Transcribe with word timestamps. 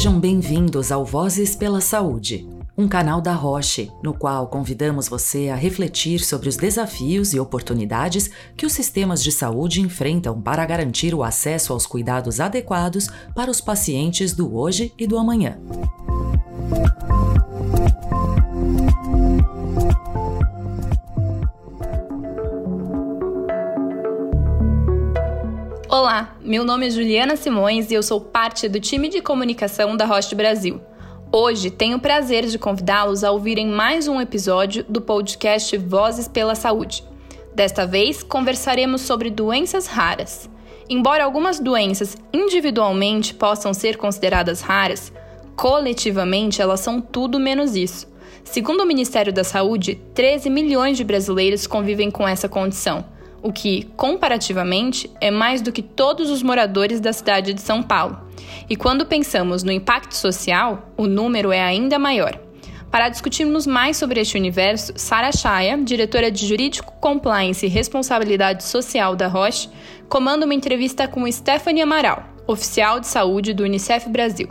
Sejam 0.00 0.18
bem-vindos 0.18 0.90
ao 0.90 1.04
Vozes 1.04 1.54
pela 1.54 1.78
Saúde, 1.78 2.48
um 2.74 2.88
canal 2.88 3.20
da 3.20 3.34
Roche, 3.34 3.92
no 4.02 4.14
qual 4.14 4.46
convidamos 4.46 5.10
você 5.10 5.50
a 5.50 5.54
refletir 5.54 6.20
sobre 6.20 6.48
os 6.48 6.56
desafios 6.56 7.34
e 7.34 7.38
oportunidades 7.38 8.30
que 8.56 8.64
os 8.64 8.72
sistemas 8.72 9.22
de 9.22 9.30
saúde 9.30 9.82
enfrentam 9.82 10.40
para 10.40 10.64
garantir 10.64 11.14
o 11.14 11.22
acesso 11.22 11.74
aos 11.74 11.86
cuidados 11.86 12.40
adequados 12.40 13.08
para 13.34 13.50
os 13.50 13.60
pacientes 13.60 14.32
do 14.32 14.56
hoje 14.56 14.90
e 14.96 15.06
do 15.06 15.18
amanhã. 15.18 15.58
Meu 26.50 26.64
nome 26.64 26.88
é 26.88 26.90
Juliana 26.90 27.36
Simões 27.36 27.92
e 27.92 27.94
eu 27.94 28.02
sou 28.02 28.20
parte 28.20 28.68
do 28.68 28.80
time 28.80 29.08
de 29.08 29.22
comunicação 29.22 29.96
da 29.96 30.04
Roche 30.04 30.34
Brasil. 30.34 30.80
Hoje 31.30 31.70
tenho 31.70 31.98
o 31.98 32.00
prazer 32.00 32.44
de 32.44 32.58
convidá-los 32.58 33.22
a 33.22 33.30
ouvirem 33.30 33.68
mais 33.68 34.08
um 34.08 34.20
episódio 34.20 34.84
do 34.88 35.00
podcast 35.00 35.76
Vozes 35.76 36.26
pela 36.26 36.56
Saúde. 36.56 37.04
Desta 37.54 37.86
vez, 37.86 38.24
conversaremos 38.24 39.02
sobre 39.02 39.30
doenças 39.30 39.86
raras. 39.86 40.50
Embora 40.88 41.22
algumas 41.22 41.60
doenças 41.60 42.16
individualmente 42.32 43.32
possam 43.32 43.72
ser 43.72 43.96
consideradas 43.96 44.60
raras, 44.60 45.12
coletivamente 45.54 46.60
elas 46.60 46.80
são 46.80 47.00
tudo 47.00 47.38
menos 47.38 47.76
isso. 47.76 48.08
Segundo 48.42 48.80
o 48.80 48.86
Ministério 48.86 49.32
da 49.32 49.44
Saúde, 49.44 50.02
13 50.14 50.50
milhões 50.50 50.96
de 50.96 51.04
brasileiros 51.04 51.68
convivem 51.68 52.10
com 52.10 52.26
essa 52.26 52.48
condição 52.48 53.04
o 53.42 53.52
que, 53.52 53.84
comparativamente, 53.96 55.10
é 55.20 55.30
mais 55.30 55.62
do 55.62 55.72
que 55.72 55.82
todos 55.82 56.30
os 56.30 56.42
moradores 56.42 57.00
da 57.00 57.12
cidade 57.12 57.54
de 57.54 57.60
São 57.60 57.82
Paulo. 57.82 58.18
E 58.68 58.76
quando 58.76 59.06
pensamos 59.06 59.62
no 59.62 59.72
impacto 59.72 60.14
social, 60.14 60.90
o 60.96 61.06
número 61.06 61.52
é 61.52 61.60
ainda 61.60 61.98
maior. 61.98 62.38
Para 62.90 63.08
discutirmos 63.08 63.66
mais 63.66 63.96
sobre 63.96 64.20
este 64.20 64.36
universo, 64.36 64.92
Sara 64.96 65.30
Chaya, 65.30 65.78
diretora 65.78 66.30
de 66.30 66.44
Jurídico, 66.44 66.92
Compliance 67.00 67.64
e 67.64 67.68
Responsabilidade 67.68 68.64
Social 68.64 69.14
da 69.14 69.28
Roche, 69.28 69.68
comanda 70.08 70.44
uma 70.44 70.54
entrevista 70.54 71.06
com 71.06 71.30
Stephanie 71.30 71.82
Amaral, 71.82 72.24
oficial 72.48 72.98
de 72.98 73.06
saúde 73.06 73.54
do 73.54 73.62
Unicef 73.62 74.08
Brasil. 74.08 74.48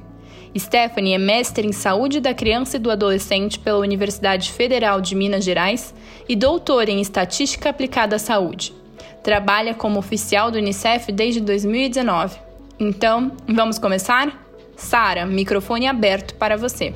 Stephanie 0.58 1.14
é 1.14 1.18
mestre 1.18 1.68
em 1.68 1.72
Saúde 1.74 2.20
da 2.20 2.34
Criança 2.34 2.78
e 2.78 2.80
do 2.80 2.90
Adolescente 2.90 3.59
pela 3.59 3.78
Universidade 3.78 4.52
Federal 4.52 5.00
de 5.00 5.16
Minas 5.16 5.44
Gerais 5.44 5.94
e 6.28 6.36
doutora 6.36 6.90
em 6.90 7.02
Estatística 7.02 7.70
Aplicada 7.70 8.16
à 8.16 8.20
Saúde. 8.20 8.78
Trabalha 9.23 9.73
como 9.73 10.00
oficial 10.00 10.50
do 10.50 10.58
Unicef 10.58 11.12
desde 11.12 11.42
2019. 11.42 12.39
Então, 12.80 13.31
vamos 13.48 13.78
começar? 13.78 14.45
Sara, 14.75 15.25
microfone 15.25 15.88
aberto 15.88 16.36
para 16.36 16.56
você. 16.56 16.94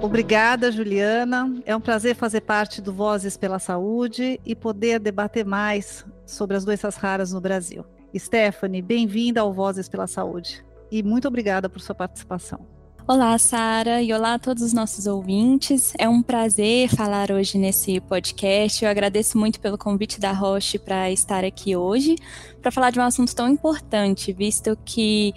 Obrigada, 0.00 0.70
Juliana. 0.70 1.52
É 1.64 1.74
um 1.74 1.80
prazer 1.80 2.14
fazer 2.14 2.42
parte 2.42 2.80
do 2.80 2.92
Vozes 2.92 3.36
pela 3.36 3.58
Saúde 3.58 4.38
e 4.44 4.54
poder 4.54 5.00
debater 5.00 5.44
mais 5.44 6.04
sobre 6.24 6.56
as 6.56 6.64
doenças 6.64 6.96
raras 6.96 7.32
no 7.32 7.40
Brasil. 7.40 7.84
Stephanie, 8.16 8.82
bem-vinda 8.82 9.40
ao 9.40 9.52
Vozes 9.52 9.88
pela 9.88 10.06
Saúde 10.06 10.64
e 10.90 11.02
muito 11.02 11.26
obrigada 11.26 11.68
por 11.68 11.80
sua 11.80 11.94
participação. 11.94 12.60
Olá, 13.04 13.36
Sara, 13.36 14.00
e 14.00 14.12
olá 14.12 14.34
a 14.34 14.38
todos 14.38 14.62
os 14.62 14.72
nossos 14.72 15.08
ouvintes. 15.08 15.92
É 15.98 16.08
um 16.08 16.22
prazer 16.22 16.88
falar 16.88 17.32
hoje 17.32 17.58
nesse 17.58 18.00
podcast. 18.00 18.84
Eu 18.84 18.88
agradeço 18.88 19.36
muito 19.36 19.58
pelo 19.58 19.76
convite 19.76 20.20
da 20.20 20.30
Roche 20.30 20.78
para 20.78 21.10
estar 21.10 21.44
aqui 21.44 21.74
hoje, 21.74 22.14
para 22.62 22.70
falar 22.70 22.90
de 22.90 23.00
um 23.00 23.02
assunto 23.02 23.34
tão 23.34 23.48
importante, 23.48 24.32
visto 24.32 24.78
que 24.84 25.34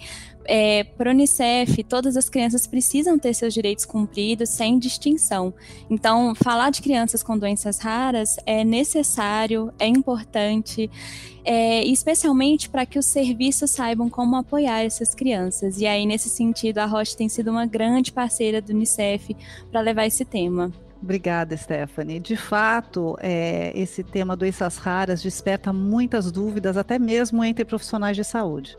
é, 0.48 0.86
o 0.98 1.08
Unicef, 1.08 1.82
todas 1.84 2.16
as 2.16 2.28
crianças 2.28 2.66
precisam 2.66 3.18
ter 3.18 3.34
seus 3.34 3.52
direitos 3.52 3.84
cumpridos 3.84 4.50
sem 4.50 4.78
distinção. 4.78 5.52
Então, 5.88 6.34
falar 6.34 6.70
de 6.70 6.82
crianças 6.82 7.22
com 7.22 7.38
doenças 7.38 7.78
raras 7.78 8.36
é 8.46 8.64
necessário, 8.64 9.72
é 9.78 9.86
importante, 9.86 10.90
é, 11.44 11.84
especialmente 11.84 12.68
para 12.68 12.86
que 12.86 12.98
os 12.98 13.06
serviços 13.06 13.70
saibam 13.70 14.08
como 14.08 14.36
apoiar 14.36 14.82
essas 14.82 15.14
crianças. 15.14 15.80
E 15.80 15.86
aí, 15.86 16.06
nesse 16.06 16.28
sentido, 16.28 16.78
a 16.78 16.86
Roche 16.86 17.16
tem 17.16 17.28
sido 17.28 17.50
uma 17.50 17.66
grande 17.66 18.12
parceira 18.12 18.60
do 18.60 18.70
Unicef 18.72 19.36
para 19.70 19.80
levar 19.80 20.06
esse 20.06 20.24
tema. 20.24 20.72
Obrigada, 21.02 21.56
Stephanie. 21.56 22.18
De 22.18 22.36
fato, 22.36 23.16
é, 23.20 23.70
esse 23.78 24.02
tema 24.02 24.36
doenças 24.36 24.76
raras 24.76 25.22
desperta 25.22 25.72
muitas 25.72 26.32
dúvidas, 26.32 26.76
até 26.76 26.98
mesmo 26.98 27.44
entre 27.44 27.64
profissionais 27.64 28.16
de 28.16 28.24
saúde. 28.24 28.76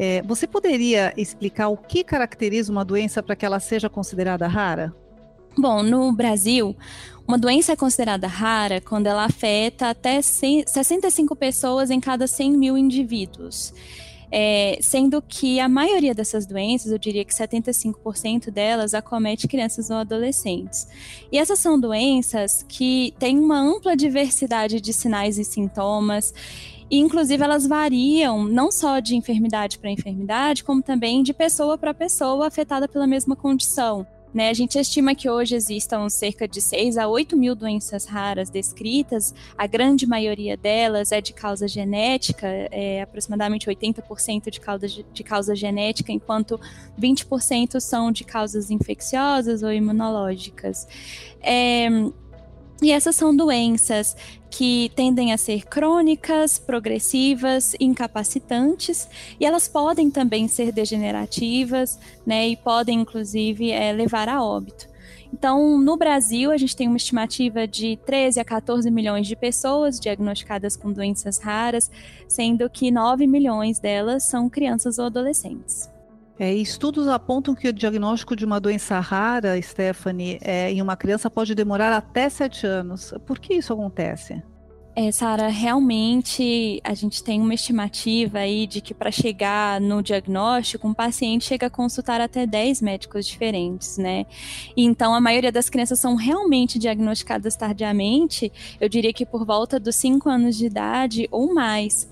É, 0.00 0.22
você 0.22 0.46
poderia 0.46 1.12
explicar 1.16 1.68
o 1.68 1.76
que 1.76 2.04
caracteriza 2.04 2.70
uma 2.70 2.84
doença 2.84 3.20
para 3.20 3.34
que 3.34 3.44
ela 3.44 3.58
seja 3.58 3.90
considerada 3.90 4.46
rara? 4.46 4.94
Bom, 5.58 5.82
no 5.82 6.12
Brasil, 6.12 6.76
uma 7.26 7.36
doença 7.36 7.72
é 7.72 7.76
considerada 7.76 8.28
rara 8.28 8.80
quando 8.80 9.08
ela 9.08 9.24
afeta 9.24 9.90
até 9.90 10.22
65 10.22 11.34
pessoas 11.34 11.90
em 11.90 11.98
cada 11.98 12.28
100 12.28 12.52
mil 12.52 12.78
indivíduos. 12.78 13.74
É, 14.30 14.78
sendo 14.80 15.20
que 15.20 15.58
a 15.58 15.68
maioria 15.68 16.14
dessas 16.14 16.46
doenças, 16.46 16.92
eu 16.92 16.98
diria 16.98 17.24
que 17.24 17.34
75% 17.34 18.50
delas, 18.52 18.94
acomete 18.94 19.48
crianças 19.48 19.90
ou 19.90 19.96
adolescentes. 19.96 20.86
E 21.32 21.38
essas 21.38 21.58
são 21.58 21.80
doenças 21.80 22.64
que 22.68 23.14
têm 23.18 23.36
uma 23.36 23.58
ampla 23.58 23.96
diversidade 23.96 24.80
de 24.80 24.92
sinais 24.92 25.38
e 25.38 25.44
sintomas 25.44 26.32
e, 26.90 26.98
inclusive, 26.98 27.42
elas 27.42 27.66
variam 27.66 28.44
não 28.44 28.70
só 28.70 29.00
de 29.00 29.14
enfermidade 29.14 29.78
para 29.78 29.90
enfermidade, 29.90 30.64
como 30.64 30.82
também 30.82 31.22
de 31.22 31.32
pessoa 31.32 31.76
para 31.76 31.92
pessoa 31.92 32.46
afetada 32.46 32.88
pela 32.88 33.06
mesma 33.06 33.36
condição. 33.36 34.06
Né, 34.32 34.50
a 34.50 34.54
gente 34.54 34.78
estima 34.78 35.14
que 35.14 35.28
hoje 35.28 35.54
existam 35.54 36.06
cerca 36.10 36.46
de 36.46 36.60
6 36.60 36.98
a 36.98 37.08
8 37.08 37.34
mil 37.34 37.54
doenças 37.54 38.04
raras 38.04 38.50
descritas, 38.50 39.34
a 39.56 39.66
grande 39.66 40.06
maioria 40.06 40.54
delas 40.54 41.12
é 41.12 41.20
de 41.20 41.32
causa 41.32 41.66
genética, 41.66 42.46
é 42.46 43.00
aproximadamente 43.00 43.66
80% 43.66 44.50
de 44.50 44.60
causa, 44.60 44.86
de 44.86 45.24
causa 45.24 45.56
genética, 45.56 46.12
enquanto 46.12 46.60
20% 47.00 47.80
são 47.80 48.12
de 48.12 48.22
causas 48.22 48.70
infecciosas 48.70 49.62
ou 49.62 49.72
imunológicas. 49.72 50.86
É, 51.40 51.88
e 52.80 52.92
essas 52.92 53.16
são 53.16 53.34
doenças 53.34 54.16
que 54.50 54.90
tendem 54.94 55.32
a 55.32 55.36
ser 55.36 55.66
crônicas, 55.66 56.58
progressivas, 56.58 57.74
incapacitantes, 57.80 59.08
e 59.38 59.44
elas 59.44 59.66
podem 59.66 60.10
também 60.10 60.46
ser 60.48 60.72
degenerativas, 60.72 61.98
né, 62.24 62.48
e 62.48 62.56
podem 62.56 63.00
inclusive 63.00 63.70
é, 63.70 63.92
levar 63.92 64.28
a 64.28 64.42
óbito. 64.42 64.88
Então, 65.32 65.78
no 65.78 65.96
Brasil, 65.96 66.50
a 66.50 66.56
gente 66.56 66.74
tem 66.74 66.88
uma 66.88 66.96
estimativa 66.96 67.66
de 67.66 67.98
13 68.06 68.40
a 68.40 68.44
14 68.44 68.90
milhões 68.90 69.26
de 69.26 69.36
pessoas 69.36 70.00
diagnosticadas 70.00 70.74
com 70.74 70.90
doenças 70.90 71.38
raras, 71.38 71.90
sendo 72.26 72.70
que 72.70 72.90
9 72.90 73.26
milhões 73.26 73.78
delas 73.78 74.24
são 74.24 74.48
crianças 74.48 74.98
ou 74.98 75.06
adolescentes. 75.06 75.90
É, 76.38 76.54
estudos 76.54 77.08
apontam 77.08 77.54
que 77.54 77.68
o 77.68 77.72
diagnóstico 77.72 78.36
de 78.36 78.44
uma 78.44 78.60
doença 78.60 79.00
rara, 79.00 79.60
Stephanie, 79.60 80.38
é, 80.40 80.70
em 80.70 80.80
uma 80.80 80.96
criança 80.96 81.28
pode 81.28 81.54
demorar 81.54 81.92
até 81.92 82.28
sete 82.28 82.66
anos. 82.66 83.12
Por 83.26 83.38
que 83.40 83.54
isso 83.54 83.72
acontece? 83.72 84.40
É, 85.00 85.12
Sara, 85.12 85.46
realmente 85.46 86.80
a 86.82 86.92
gente 86.92 87.22
tem 87.22 87.40
uma 87.40 87.54
estimativa 87.54 88.38
aí 88.38 88.66
de 88.66 88.80
que 88.80 88.92
para 88.92 89.12
chegar 89.12 89.80
no 89.80 90.02
diagnóstico, 90.02 90.88
um 90.88 90.92
paciente 90.92 91.44
chega 91.44 91.68
a 91.68 91.70
consultar 91.70 92.20
até 92.20 92.44
10 92.44 92.82
médicos 92.82 93.24
diferentes, 93.24 93.96
né? 93.96 94.26
Então, 94.76 95.14
a 95.14 95.20
maioria 95.20 95.52
das 95.52 95.70
crianças 95.70 96.00
são 96.00 96.16
realmente 96.16 96.80
diagnosticadas 96.80 97.54
tardiamente, 97.54 98.52
eu 98.80 98.88
diria 98.88 99.12
que 99.12 99.24
por 99.24 99.46
volta 99.46 99.78
dos 99.78 99.94
5 99.94 100.28
anos 100.28 100.56
de 100.56 100.66
idade 100.66 101.28
ou 101.30 101.54
mais. 101.54 102.08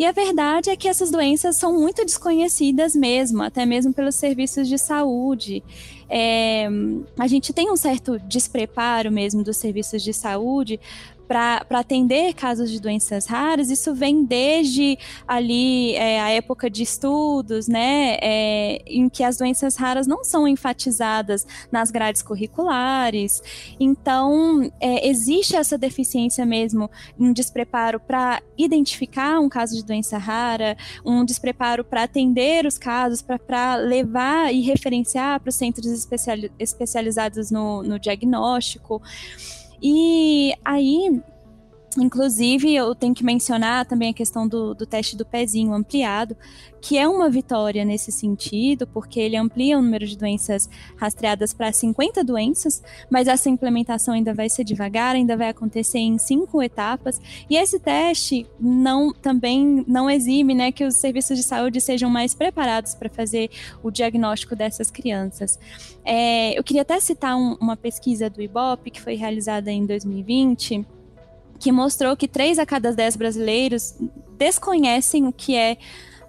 E 0.00 0.06
a 0.06 0.12
verdade 0.12 0.70
é 0.70 0.76
que 0.76 0.88
essas 0.88 1.10
doenças 1.10 1.56
são 1.56 1.78
muito 1.78 2.02
desconhecidas 2.06 2.94
mesmo, 2.94 3.42
até 3.42 3.66
mesmo 3.66 3.92
pelos 3.92 4.14
serviços 4.14 4.66
de 4.66 4.78
saúde. 4.78 5.62
É, 6.08 6.66
a 7.18 7.26
gente 7.26 7.52
tem 7.52 7.70
um 7.70 7.76
certo 7.76 8.18
despreparo 8.20 9.12
mesmo 9.12 9.44
dos 9.44 9.58
serviços 9.58 10.02
de 10.02 10.14
saúde 10.14 10.80
para 11.30 11.64
atender 11.78 12.34
casos 12.34 12.68
de 12.72 12.80
doenças 12.80 13.24
raras, 13.24 13.70
isso 13.70 13.94
vem 13.94 14.24
desde 14.24 14.98
ali 15.28 15.94
é, 15.94 16.20
a 16.20 16.28
época 16.30 16.68
de 16.68 16.82
estudos, 16.82 17.68
né, 17.68 18.16
é, 18.20 18.82
em 18.84 19.08
que 19.08 19.22
as 19.22 19.36
doenças 19.36 19.76
raras 19.76 20.08
não 20.08 20.24
são 20.24 20.48
enfatizadas 20.48 21.46
nas 21.70 21.92
grades 21.92 22.20
curriculares. 22.20 23.40
Então, 23.78 24.72
é, 24.80 25.08
existe 25.08 25.54
essa 25.54 25.78
deficiência 25.78 26.44
mesmo, 26.44 26.90
um 27.16 27.32
despreparo 27.32 28.00
para 28.00 28.42
identificar 28.58 29.38
um 29.38 29.48
caso 29.48 29.76
de 29.76 29.84
doença 29.84 30.18
rara, 30.18 30.76
um 31.06 31.24
despreparo 31.24 31.84
para 31.84 32.02
atender 32.02 32.66
os 32.66 32.76
casos, 32.76 33.22
para 33.22 33.76
levar 33.76 34.52
e 34.52 34.62
referenciar 34.62 35.38
para 35.38 35.50
os 35.50 35.54
centros 35.54 36.08
especializados 36.58 37.52
no, 37.52 37.84
no 37.84 38.00
diagnóstico. 38.00 39.00
E 39.82 40.54
aí 40.64 41.20
Inclusive, 41.98 42.72
eu 42.72 42.94
tenho 42.94 43.12
que 43.12 43.24
mencionar 43.24 43.84
também 43.84 44.10
a 44.10 44.14
questão 44.14 44.46
do, 44.46 44.74
do 44.74 44.86
teste 44.86 45.16
do 45.16 45.24
pezinho 45.24 45.74
ampliado, 45.74 46.36
que 46.80 46.96
é 46.96 47.06
uma 47.08 47.28
vitória 47.28 47.84
nesse 47.84 48.12
sentido, 48.12 48.86
porque 48.86 49.18
ele 49.18 49.36
amplia 49.36 49.76
o 49.76 49.82
número 49.82 50.06
de 50.06 50.16
doenças 50.16 50.70
rastreadas 50.96 51.52
para 51.52 51.72
50 51.72 52.22
doenças, 52.22 52.80
mas 53.10 53.26
essa 53.26 53.50
implementação 53.50 54.14
ainda 54.14 54.32
vai 54.32 54.48
ser 54.48 54.62
devagar, 54.62 55.16
ainda 55.16 55.36
vai 55.36 55.48
acontecer 55.48 55.98
em 55.98 56.16
cinco 56.16 56.62
etapas. 56.62 57.20
E 57.50 57.56
esse 57.56 57.80
teste 57.80 58.46
não 58.58 59.12
também 59.12 59.84
não 59.86 60.08
exime 60.08 60.54
né, 60.54 60.70
que 60.70 60.84
os 60.84 60.94
serviços 60.94 61.36
de 61.36 61.42
saúde 61.42 61.80
sejam 61.80 62.08
mais 62.08 62.34
preparados 62.34 62.94
para 62.94 63.10
fazer 63.10 63.50
o 63.82 63.90
diagnóstico 63.90 64.54
dessas 64.54 64.92
crianças. 64.92 65.58
É, 66.04 66.56
eu 66.56 66.62
queria 66.62 66.82
até 66.82 67.00
citar 67.00 67.36
um, 67.36 67.56
uma 67.60 67.76
pesquisa 67.76 68.30
do 68.30 68.40
IBOP 68.40 68.92
que 68.92 69.00
foi 69.00 69.16
realizada 69.16 69.72
em 69.72 69.84
2020 69.84 70.86
que 71.60 71.70
mostrou 71.70 72.16
que 72.16 72.26
3 72.26 72.58
a 72.58 72.66
cada 72.66 72.90
10 72.90 73.16
brasileiros 73.16 73.94
desconhecem 74.38 75.26
o 75.26 75.32
que 75.32 75.54
é 75.54 75.76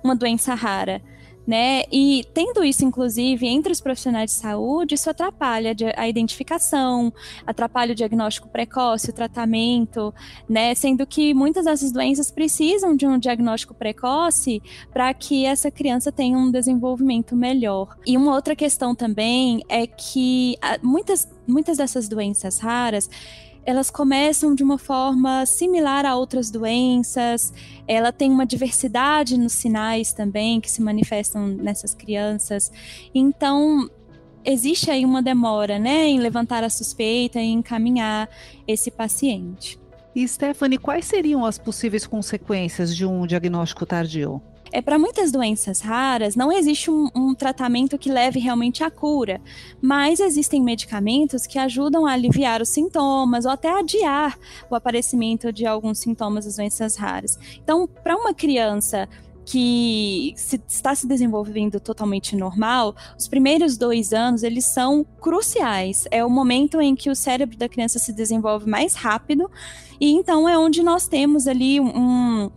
uma 0.04 0.14
doença 0.14 0.54
rara. 0.54 1.02
Né? 1.48 1.84
E 1.92 2.24
tendo 2.36 2.64
isso, 2.64 2.86
inclusive, 2.86 3.48
entre 3.48 3.72
os 3.72 3.82
profissionais 3.82 4.30
de 4.30 4.38
saúde, 4.38 4.94
isso 4.94 5.10
atrapalha 5.10 5.76
a 5.98 6.08
identificação, 6.08 7.12
atrapalha 7.46 7.94
o 7.94 7.96
diagnóstico 7.96 8.48
precoce, 8.48 9.10
o 9.10 9.14
tratamento, 9.14 10.14
né? 10.48 10.76
Sendo 10.76 11.06
que 11.06 11.34
muitas 11.34 11.66
dessas 11.66 11.92
doenças 11.92 12.30
precisam 12.30 12.96
de 12.96 13.08
um 13.08 13.18
diagnóstico 13.18 13.74
precoce 13.74 14.62
para 14.94 15.12
que 15.16 15.44
essa 15.44 15.72
criança 15.72 16.12
tenha 16.12 16.38
um 16.38 16.52
desenvolvimento 16.52 17.36
melhor. 17.36 17.98
E 18.06 18.16
uma 18.16 18.36
outra 18.36 18.56
questão 18.56 18.94
também 18.94 19.64
é 19.68 19.88
que 19.88 20.56
ah, 20.62 20.78
muitas, 20.82 21.28
muitas 21.48 21.78
dessas 21.78 22.08
doenças 22.08 22.60
raras 22.60 23.10
elas 23.66 23.90
começam 23.90 24.56
de 24.56 24.64
uma 24.64 24.78
forma 24.78 25.46
similar 25.46 26.06
a 26.06 26.16
outras 26.16 26.50
doenças, 26.50 27.54
ela 27.88 28.12
tem 28.12 28.32
uma 28.32 28.46
diversidade 28.46 29.38
nos 29.38 29.54
sinais 29.54 30.14
também 30.14 30.60
que 30.60 30.70
se 30.70 30.82
manifestam 30.82 31.48
nessas 31.48 31.94
crianças. 31.94 32.72
Então, 33.14 33.90
existe 34.44 34.90
aí 34.90 35.06
uma 35.06 35.22
demora, 35.22 35.78
né, 35.78 36.08
em 36.08 36.20
levantar 36.20 36.64
a 36.64 36.70
suspeita 36.70 37.40
e 37.40 37.50
encaminhar 37.50 38.30
esse 38.68 38.90
paciente. 38.90 39.80
E 40.16 40.28
Stephanie, 40.28 40.78
quais 40.78 41.06
seriam 41.06 41.46
as 41.46 41.58
possíveis 41.58 42.06
consequências 42.06 42.96
de 42.96 43.06
um 43.06 43.26
diagnóstico 43.26 43.86
tardio? 43.86 44.42
É, 44.72 44.82
para 44.82 44.98
muitas 44.98 45.32
doenças 45.32 45.82
raras, 45.82 46.36
não 46.36 46.52
existe 46.52 46.90
um, 46.90 47.10
um, 47.14 47.36
tratamento 47.36 47.98
que 47.98 48.10
leve 48.10 48.40
realmente 48.40 48.84
à 48.84 48.90
cura, 48.90 49.42
mas 49.82 50.20
existem 50.20 50.62
medicamentos 50.62 51.46
que 51.46 51.60
ajudam 51.60 52.06
a 52.06 52.14
aliviar 52.14 52.62
os 52.62 52.70
sintomas 52.70 53.46
ou 53.46 53.52
até 53.52 53.70
adiar 53.70 54.40
o 54.70 54.76
aparecimento 54.76 55.52
de 55.52 55.66
alguns 55.66 56.00
sintomas 56.00 56.46
das 56.46 56.56
doenças 56.56 56.96
raras. 56.96 57.38
Então, 57.62 57.86
para 57.86 58.16
uma 58.16 58.34
criança 58.34 59.10
que 59.46 60.34
se, 60.38 60.62
está 60.68 60.96
se 60.96 61.06
desenvolvendo 61.06 61.80
totalmente 61.80 62.36
normal, 62.36 62.96
os 63.18 63.28
primeiros 63.28 63.76
dois 63.76 64.14
anos 64.14 64.44
eles 64.44 64.66
são 64.66 65.04
cruciais. 65.20 66.08
É 66.12 66.24
o 66.24 66.30
momento 66.30 66.80
em 66.80 66.96
que 66.96 67.10
o 67.10 67.16
cérebro 67.16 67.58
da 67.58 67.68
criança 67.68 68.00
se 68.00 68.14
desenvolve 68.14 68.70
mais 68.70 68.94
rápido 68.94 69.50
e 70.00 70.12
então 70.12 70.48
é 70.48 70.58
onde 70.58 70.82
nós 70.82 71.08
temos 71.08 71.48
ali 71.48 71.82
um 71.82 72.50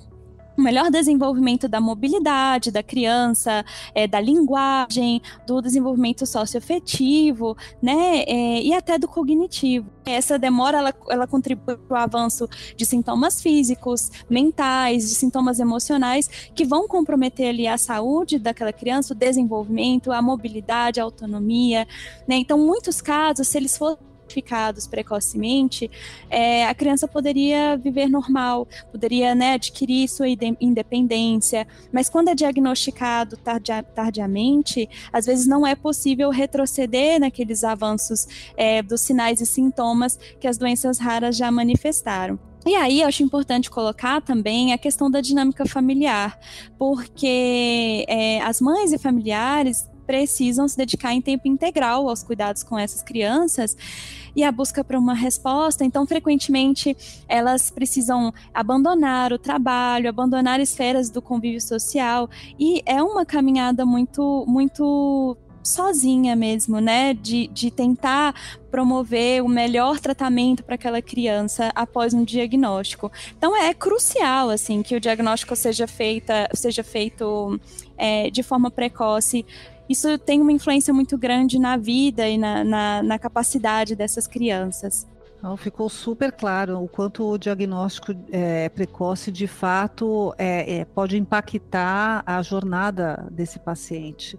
o 0.56 0.62
melhor 0.62 0.91
desenvolvimento 0.91 1.69
da 1.69 1.81
mobilidade 1.81 2.71
da 2.71 2.83
criança, 2.83 3.65
é, 3.95 4.06
da 4.06 4.21
linguagem, 4.21 5.21
do 5.47 5.61
desenvolvimento 5.61 6.27
socioafetivo, 6.27 7.56
né, 7.83 8.23
é, 8.27 8.62
e 8.62 8.73
até 8.73 8.99
do 8.99 9.09
cognitivo. 9.09 9.91
Essa 10.05 10.39
demora, 10.39 10.79
ela, 10.79 10.95
ela 11.09 11.27
contribui 11.27 11.77
para 11.77 11.95
o 11.95 12.01
avanço 12.01 12.49
de 12.77 12.85
sintomas 12.85 13.41
físicos, 13.41 14.11
mentais, 14.29 15.09
de 15.09 15.15
sintomas 15.15 15.59
emocionais, 15.59 16.29
que 16.55 16.65
vão 16.65 16.87
comprometer 16.87 17.49
ali 17.49 17.67
a 17.67 17.79
saúde 17.79 18.39
daquela 18.39 18.73
criança, 18.73 19.15
o 19.15 19.17
desenvolvimento, 19.17 20.12
a 20.12 20.21
mobilidade, 20.21 21.00
a 21.00 21.05
autonomia, 21.05 21.87
né, 22.29 22.37
então 22.37 22.59
muitos 22.59 23.00
casos, 23.00 23.49
se 23.49 23.59
eles 23.59 23.77
fossem 23.77 24.13
identificados 24.35 24.87
precocemente, 24.87 25.91
é, 26.29 26.67
a 26.67 26.75
criança 26.75 27.07
poderia 27.07 27.77
viver 27.77 28.09
normal, 28.09 28.67
poderia 28.91 29.35
né, 29.35 29.55
adquirir 29.55 30.09
sua 30.09 30.27
independência, 30.61 31.67
mas 31.93 32.09
quando 32.09 32.29
é 32.29 32.35
diagnosticado 32.35 33.37
tardia 33.37 33.83
tardiamente, 33.83 34.89
às 35.13 35.27
vezes 35.27 35.47
não 35.47 35.67
é 35.67 35.75
possível 35.75 36.31
retroceder 36.31 37.21
naqueles 37.21 37.63
avanços 37.63 38.27
é, 38.57 38.83
dos 38.83 39.01
sinais 39.01 39.41
e 39.41 39.47
sintomas 39.47 40.19
que 40.41 40.49
as 40.49 40.59
doenças 40.59 40.99
raras 40.99 41.37
já 41.37 41.51
manifestaram. 41.51 42.39
E 42.67 42.75
aí, 42.77 43.03
eu 43.03 43.09
acho 43.09 43.23
importante 43.23 43.71
colocar 43.71 44.23
também 44.23 44.73
a 44.73 44.79
questão 44.79 45.11
da 45.11 45.21
dinâmica 45.21 45.67
familiar, 45.67 46.39
porque 46.79 48.07
é, 48.09 48.41
as 48.41 48.59
mães 48.59 48.91
e 48.91 48.97
familiares 48.97 49.87
precisam 50.07 50.69
se 50.69 50.77
dedicar 50.77 51.13
em 51.13 51.21
tempo 51.21 51.49
integral 51.49 52.09
aos 52.09 52.23
cuidados 52.23 52.63
com 52.63 52.79
essas 52.79 53.03
crianças 53.03 53.77
e 54.35 54.43
a 54.43 54.53
busca 54.53 54.83
por 54.83 54.97
uma 54.97 55.15
resposta. 55.15 55.85
Então, 55.85 56.07
frequentemente, 56.07 56.97
elas 57.29 57.71
precisam 57.71 58.33
abandonar 58.53 59.33
o 59.33 59.39
trabalho, 59.39 60.09
abandonar 60.09 60.61
esferas 60.61 61.11
do 61.11 61.23
convívio 61.23 61.61
social 61.61 62.29
e 62.59 62.83
é 62.87 63.03
uma 63.03 63.25
caminhada 63.25 63.85
muito, 63.87 64.45
muito 64.47 65.37
sozinha 65.65 66.37
mesmo, 66.37 66.79
né? 66.79 67.15
De, 67.15 67.49
de 67.49 67.71
tentar 67.71 68.35
promover 68.71 69.43
o 69.43 69.49
melhor 69.49 69.99
tratamento 69.99 70.63
para 70.63 70.75
aquela 70.75 71.01
criança 71.01 71.73
após 71.75 72.13
um 72.13 72.23
diagnóstico. 72.23 73.11
Então 73.37 73.57
é 73.57 73.73
crucial 73.73 74.51
assim 74.51 74.83
que 74.83 74.95
o 74.95 75.01
diagnóstico 75.01 75.57
seja 75.57 75.87
feita, 75.87 76.49
seja 76.53 76.85
feito 76.85 77.59
é, 77.97 78.31
de 78.31 78.43
forma 78.43 78.71
precoce 78.71 79.47
isso 79.89 80.19
tem 80.19 80.41
uma 80.41 80.53
influência 80.53 80.93
muito 80.93 81.19
grande 81.19 81.59
na 81.59 81.77
vida 81.77 82.29
e 82.29 82.39
na, 82.39 82.65
na, 82.65 83.03
na 83.03 83.19
capacidade 83.19 83.95
dessas 83.95 84.27
crianças. 84.27 85.07
Não, 85.43 85.59
ficou 85.59 85.91
super 85.91 86.33
claro 86.33 86.83
o 86.83 86.89
quanto 86.89 87.23
o 87.23 87.37
diagnóstico 87.37 88.15
é, 88.33 88.67
precoce 88.71 89.31
de 89.31 89.47
fato 89.47 90.35
é, 90.39 90.79
é, 90.79 90.85
pode 90.87 91.19
impactar 91.19 92.23
a 92.25 92.41
jornada 92.41 93.27
desse 93.31 93.59
paciente. 93.59 94.39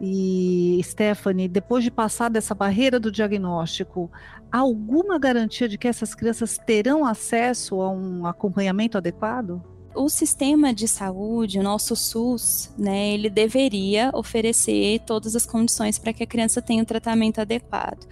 E 0.00 0.80
Stephanie, 0.84 1.48
depois 1.48 1.82
de 1.82 1.90
passar 1.90 2.30
dessa 2.30 2.54
barreira 2.54 3.00
do 3.00 3.10
diagnóstico, 3.10 4.10
há 4.50 4.58
alguma 4.58 5.18
garantia 5.18 5.68
de 5.68 5.76
que 5.76 5.88
essas 5.88 6.14
crianças 6.14 6.56
terão 6.56 7.04
acesso 7.04 7.80
a 7.80 7.90
um 7.90 8.24
acompanhamento 8.24 8.96
adequado? 8.96 9.60
O 9.94 10.08
sistema 10.08 10.72
de 10.72 10.88
saúde, 10.88 11.58
o 11.58 11.62
nosso 11.62 11.94
SUS, 11.94 12.70
né, 12.76 13.12
ele 13.12 13.28
deveria 13.28 14.10
oferecer 14.14 15.00
todas 15.06 15.36
as 15.36 15.44
condições 15.44 15.98
para 15.98 16.12
que 16.12 16.22
a 16.22 16.26
criança 16.26 16.62
tenha 16.62 16.82
um 16.82 16.86
tratamento 16.86 17.40
adequado. 17.40 18.06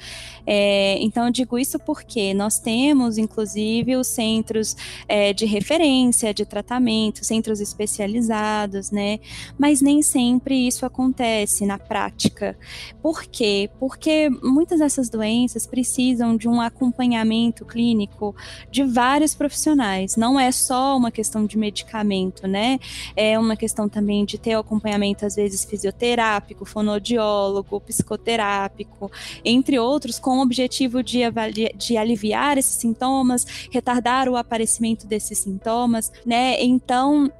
É, 0.46 0.98
então, 1.00 1.26
eu 1.26 1.30
digo 1.32 1.58
isso 1.58 1.78
porque 1.78 2.34
nós 2.34 2.58
temos, 2.58 3.18
inclusive, 3.18 3.96
os 3.96 4.06
centros 4.06 4.76
é, 5.08 5.32
de 5.32 5.46
referência 5.46 6.32
de 6.34 6.44
tratamento, 6.44 7.24
centros 7.24 7.60
especializados, 7.60 8.90
né, 8.90 9.18
mas 9.58 9.80
nem 9.80 10.02
sempre 10.02 10.66
isso 10.66 10.84
acontece 10.84 11.64
na 11.66 11.78
prática. 11.78 12.56
Por 13.02 13.24
quê? 13.24 13.70
Porque 13.78 14.30
muitas 14.42 14.80
dessas 14.80 15.08
doenças 15.08 15.66
precisam 15.66 16.36
de 16.36 16.48
um 16.48 16.60
acompanhamento 16.60 17.64
clínico 17.64 18.34
de 18.70 18.84
vários 18.84 19.34
profissionais, 19.34 20.16
não 20.16 20.38
é 20.38 20.50
só 20.52 20.96
uma 20.96 21.10
questão 21.10 21.46
de 21.46 21.56
medicamento, 21.70 22.46
né? 22.46 22.78
É 23.16 23.38
uma 23.38 23.56
questão 23.56 23.88
também 23.88 24.24
de 24.24 24.36
ter 24.36 24.54
acompanhamento, 24.54 25.24
às 25.24 25.36
vezes, 25.36 25.64
fisioterápico, 25.64 26.64
fonodiólogo, 26.64 27.80
psicoterápico, 27.80 29.10
entre 29.44 29.78
outros, 29.78 30.18
com 30.18 30.38
o 30.38 30.42
objetivo 30.42 31.02
de, 31.02 31.20
de 31.76 31.96
aliviar 31.96 32.58
esses 32.58 32.74
sintomas, 32.74 33.46
retardar 33.70 34.28
o 34.28 34.36
aparecimento 34.36 35.06
desses 35.06 35.38
sintomas, 35.38 36.12
né? 36.26 36.60
Então, 36.62 37.32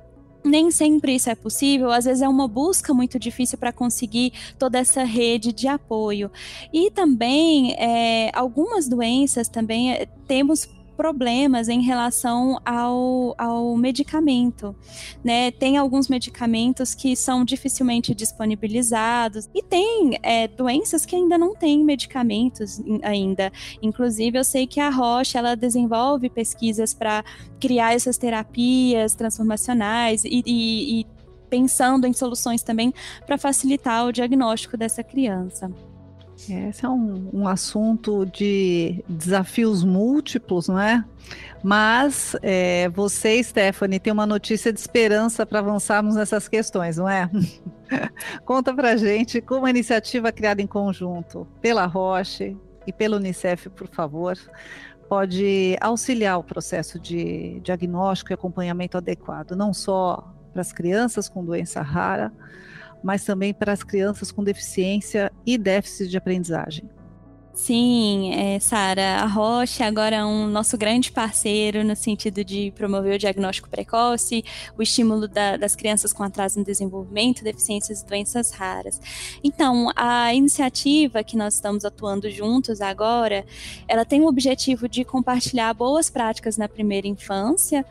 nem 0.44 0.70
sempre 0.70 1.14
isso 1.14 1.28
é 1.28 1.34
possível, 1.34 1.90
às 1.90 2.06
vezes 2.06 2.22
é 2.22 2.28
uma 2.28 2.49
busca 2.49 2.94
muito 2.94 3.18
difícil 3.18 3.58
para 3.58 3.72
conseguir 3.72 4.32
toda 4.58 4.78
essa 4.78 5.04
rede 5.04 5.52
de 5.52 5.68
apoio. 5.68 6.30
E 6.72 6.90
também, 6.90 7.75
é, 7.75 8.30
algumas 8.34 8.88
doenças 8.88 9.49
também 9.49 9.92
é, 9.92 10.06
temos 10.26 10.66
problemas 11.00 11.71
em 11.71 11.80
relação 11.80 12.61
ao, 12.62 13.35
ao 13.38 13.75
medicamento, 13.75 14.76
né? 15.25 15.50
Tem 15.50 15.78
alguns 15.78 16.09
medicamentos 16.09 16.95
que 16.95 17.16
são 17.16 17.42
dificilmente 17.42 18.14
disponibilizados 18.14 19.49
e 19.54 19.62
tem 19.62 20.19
é, 20.23 20.47
doenças 20.47 21.07
que 21.07 21.16
ainda 21.16 21.38
não 21.38 21.54
têm 21.54 21.83
medicamentos 21.83 22.83
ainda. 23.02 23.50
Inclusive, 23.80 24.38
eu 24.38 24.45
sei 24.45 24.66
que 24.66 24.78
a 24.78 24.90
Roche 24.90 25.38
ela 25.38 25.54
desenvolve 25.57 26.28
pesquisas 26.28 26.92
para 26.92 27.25
criar 27.59 27.95
essas 27.95 28.19
terapias 28.19 29.14
transformacionais 29.14 30.23
e, 30.26 30.42
e, 30.45 31.00
e 31.00 31.07
pensando 31.49 32.07
em 32.07 32.12
soluções 32.12 32.62
também 32.62 32.92
para 33.25 33.38
facilitar 33.38 34.04
o 34.04 34.12
diagnóstico 34.12 34.76
dessa 34.76 35.02
criança. 35.02 35.73
Esse 36.49 36.87
é 36.87 36.88
um, 36.88 37.30
um 37.32 37.49
assunto 37.49 38.25
de 38.26 39.04
desafios 39.09 39.85
múltiplos, 39.85 40.68
não 40.68 40.78
é? 40.78 41.04
Mas 41.62 42.35
é, 42.42 42.88
você, 42.88 43.42
Stephanie, 43.42 44.00
tem 44.00 44.12
uma 44.12 44.26
notícia 44.26 44.73
de 44.73 44.80
esperança 44.80 45.44
para 45.44 45.59
avançarmos 45.59 46.14
nessas 46.14 46.49
questões, 46.49 46.97
não 46.97 47.09
é? 47.09 47.28
Conta 48.44 48.75
para 48.75 48.97
gente 48.97 49.40
como 49.40 49.66
a 49.66 49.70
iniciativa 49.70 50.32
criada 50.32 50.62
em 50.62 50.66
conjunto 50.66 51.47
pela 51.61 51.85
Roche 51.87 52.56
e 52.87 52.92
pelo 52.92 53.16
Unicef, 53.16 53.68
por 53.70 53.88
favor, 53.88 54.38
pode 55.09 55.76
auxiliar 55.80 56.38
o 56.38 56.44
processo 56.44 56.99
de 56.99 57.61
diagnóstico 57.61 58.32
e 58.32 58.35
acompanhamento 58.35 58.97
adequado, 58.97 59.52
não 59.52 59.75
só 59.75 60.32
para 60.52 60.62
as 60.62 60.73
crianças 60.73 61.28
com 61.28 61.44
doença 61.44 61.82
rara, 61.82 62.32
mas 63.02 63.25
também 63.25 63.52
para 63.52 63.73
as 63.73 63.83
crianças 63.83 64.30
com 64.30 64.45
deficiência 64.45 65.33
e 65.47 65.57
déficit 65.57 66.09
de 66.09 66.16
aprendizagem. 66.16 66.88
Sim, 67.52 68.33
é, 68.33 68.59
Sara, 68.61 69.16
a 69.16 69.26
Rocha 69.26 69.85
agora 69.85 70.16
é 70.16 70.25
um 70.25 70.47
nosso 70.47 70.78
grande 70.78 71.11
parceiro 71.11 71.85
no 71.85 71.97
sentido 71.97 72.45
de 72.45 72.73
promover 72.76 73.16
o 73.16 73.19
diagnóstico 73.19 73.69
precoce, 73.69 74.45
o 74.78 74.83
estímulo 74.83 75.26
da, 75.26 75.57
das 75.57 75.75
crianças 75.75 76.12
com 76.12 76.23
atraso 76.23 76.59
no 76.59 76.64
desenvolvimento, 76.64 77.45
deficiências 77.45 78.00
e 78.00 78.07
doenças 78.07 78.52
raras. 78.52 79.00
Então, 79.42 79.90
a 79.97 80.33
iniciativa 80.33 81.25
que 81.25 81.37
nós 81.37 81.54
estamos 81.54 81.85
atuando 81.85 82.30
juntos 82.30 82.80
agora, 82.80 83.45
ela 83.87 84.04
tem 84.04 84.21
o 84.23 84.26
objetivo 84.26 84.88
de 84.88 85.04
compartilhar 85.04 85.75
boas 85.75 86.09
práticas 86.09 86.57
na 86.57 86.69
primeira 86.69 87.09
infância, 87.09 87.85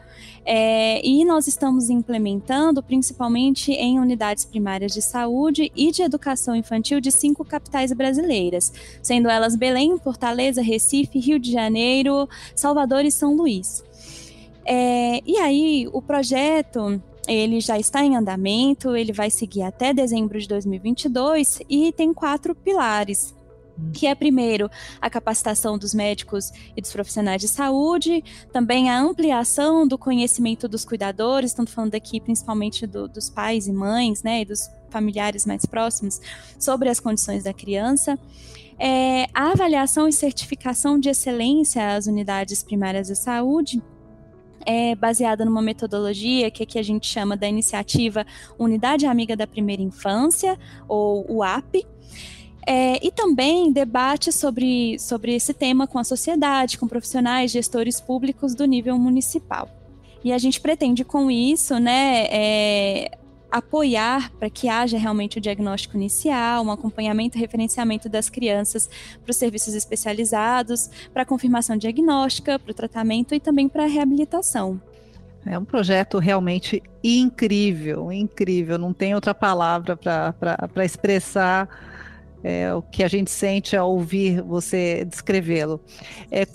é, 0.46 1.06
e 1.06 1.24
nós 1.26 1.48
estamos 1.48 1.90
implementando 1.90 2.82
principalmente 2.82 3.72
em 3.72 4.00
unidades 4.00 4.46
primárias 4.46 4.94
de 4.94 5.02
saúde 5.02 5.72
e 5.76 5.92
de 5.92 6.02
educação 6.02 6.56
infantil 6.56 7.00
de 7.00 7.12
cinco 7.12 7.46
capitais 7.46 7.94
brasileiras, 7.94 8.74
sendo 9.02 9.30
elas 9.30 9.49
Belém, 9.56 9.98
Fortaleza, 9.98 10.62
Recife, 10.62 11.20
Rio 11.20 11.40
de 11.40 11.52
Janeiro, 11.52 12.28
Salvador 12.56 13.06
e 13.06 13.12
São 13.12 13.36
Luís. 13.36 13.84
É, 14.66 15.22
e 15.26 15.38
aí, 15.38 15.88
o 15.92 16.02
projeto 16.02 17.02
ele 17.28 17.60
já 17.60 17.78
está 17.78 18.04
em 18.04 18.16
andamento, 18.16 18.96
ele 18.96 19.14
vai 19.14 19.30
seguir 19.30 19.62
até 19.62 19.94
dezembro 19.94 20.40
de 20.40 20.48
2022 20.48 21.62
e 21.70 21.92
tem 21.92 22.12
quatro 22.12 22.56
pilares 22.56 23.36
que 23.94 24.08
é 24.08 24.16
primeiro 24.16 24.70
a 25.02 25.10
capacitação 25.10 25.78
dos 25.78 25.94
médicos 25.94 26.52
e 26.76 26.82
dos 26.82 26.92
profissionais 26.92 27.42
de 27.42 27.48
saúde, 27.48 28.24
também 28.52 28.90
a 28.90 29.00
ampliação 29.00 29.88
do 29.88 29.98
conhecimento 29.98 30.68
dos 30.68 30.84
cuidadores, 30.84 31.52
estamos 31.52 31.72
falando 31.72 31.96
aqui 31.96 32.20
principalmente 32.20 32.86
do, 32.86 33.08
dos 33.08 33.30
pais 33.30 33.68
e 33.68 33.72
mães, 33.72 34.24
né, 34.24 34.42
e 34.42 34.46
dos 34.46 34.70
familiares 34.90 35.46
mais 35.46 35.66
próximos, 35.66 36.20
sobre 36.58 36.90
as 36.90 37.00
condições 37.00 37.44
da 37.44 37.54
criança. 37.54 38.20
É, 38.80 39.28
a 39.34 39.52
avaliação 39.52 40.08
e 40.08 40.14
certificação 40.14 40.98
de 40.98 41.10
excelência 41.10 41.96
às 41.96 42.08
unidades 42.08 42.64
primárias 42.64 43.08
de 43.08 43.16
saúde, 43.16 43.84
é 44.66 44.96
baseada 44.96 45.44
numa 45.46 45.62
metodologia 45.62 46.52
que 46.52 46.64
aqui 46.64 46.78
a 46.78 46.84
gente 46.84 47.08
chama 47.08 47.36
da 47.36 47.48
iniciativa 47.48 48.26
Unidade 48.58 49.06
Amiga 49.06 49.36
da 49.36 49.48
Primeira 49.48 49.82
Infância, 49.82 50.58
ou 50.88 51.26
UAP, 51.30 51.86
é, 52.66 53.06
e 53.06 53.12
também 53.12 53.72
debate 53.72 54.32
sobre, 54.32 55.00
sobre 55.00 55.34
esse 55.34 55.54
tema 55.54 55.88
com 55.88 55.98
a 55.98 56.04
sociedade, 56.04 56.78
com 56.78 56.88
profissionais, 56.88 57.52
gestores 57.52 58.00
públicos 58.00 58.54
do 58.54 58.66
nível 58.66 58.98
municipal. 59.00 59.68
E 60.24 60.32
a 60.34 60.38
gente 60.38 60.60
pretende, 60.60 61.04
com 61.04 61.32
isso, 61.32 61.80
né, 61.80 62.26
é, 62.30 63.12
apoiar 63.52 64.32
para 64.40 64.50
que 64.50 64.70
haja 64.70 64.98
realmente 64.98 65.38
o 65.38 65.42
diagnóstico 65.42 65.98
inicial, 65.98 66.64
um 66.64 66.72
acompanhamento 66.72 67.38
e 67.38 67.40
referenciamento 67.40 68.08
das 68.08 68.30
crianças 68.30 68.90
para 69.24 69.32
os 69.32 69.38
serviços 69.38 69.74
especializados, 69.74 70.90
para 71.14 71.24
a 71.24 71.26
confirmação 71.26 71.78
diagnóstica, 71.78 72.60
para 72.60 72.72
o 72.72 72.74
tratamento 72.74 73.34
e 73.34 73.40
também 73.40 73.68
para 73.68 73.84
a 73.84 73.88
reabilitação. 73.88 74.80
É 75.46 75.58
um 75.58 75.66
projeto 75.66 76.20
realmente 76.20 76.84
incrível, 77.04 78.12
incrível. 78.12 78.78
Não 78.78 78.94
tem 78.94 79.16
outra 79.16 79.34
palavra 79.34 79.98
para 79.98 80.86
expressar 80.86 81.68
é, 82.44 82.74
o 82.74 82.82
que 82.82 83.04
a 83.04 83.08
gente 83.08 83.32
sente 83.32 83.76
ao 83.76 83.92
ouvir 83.92 84.42
você 84.42 85.06
descrevê-lo. 85.06 85.82
É, 86.32 86.46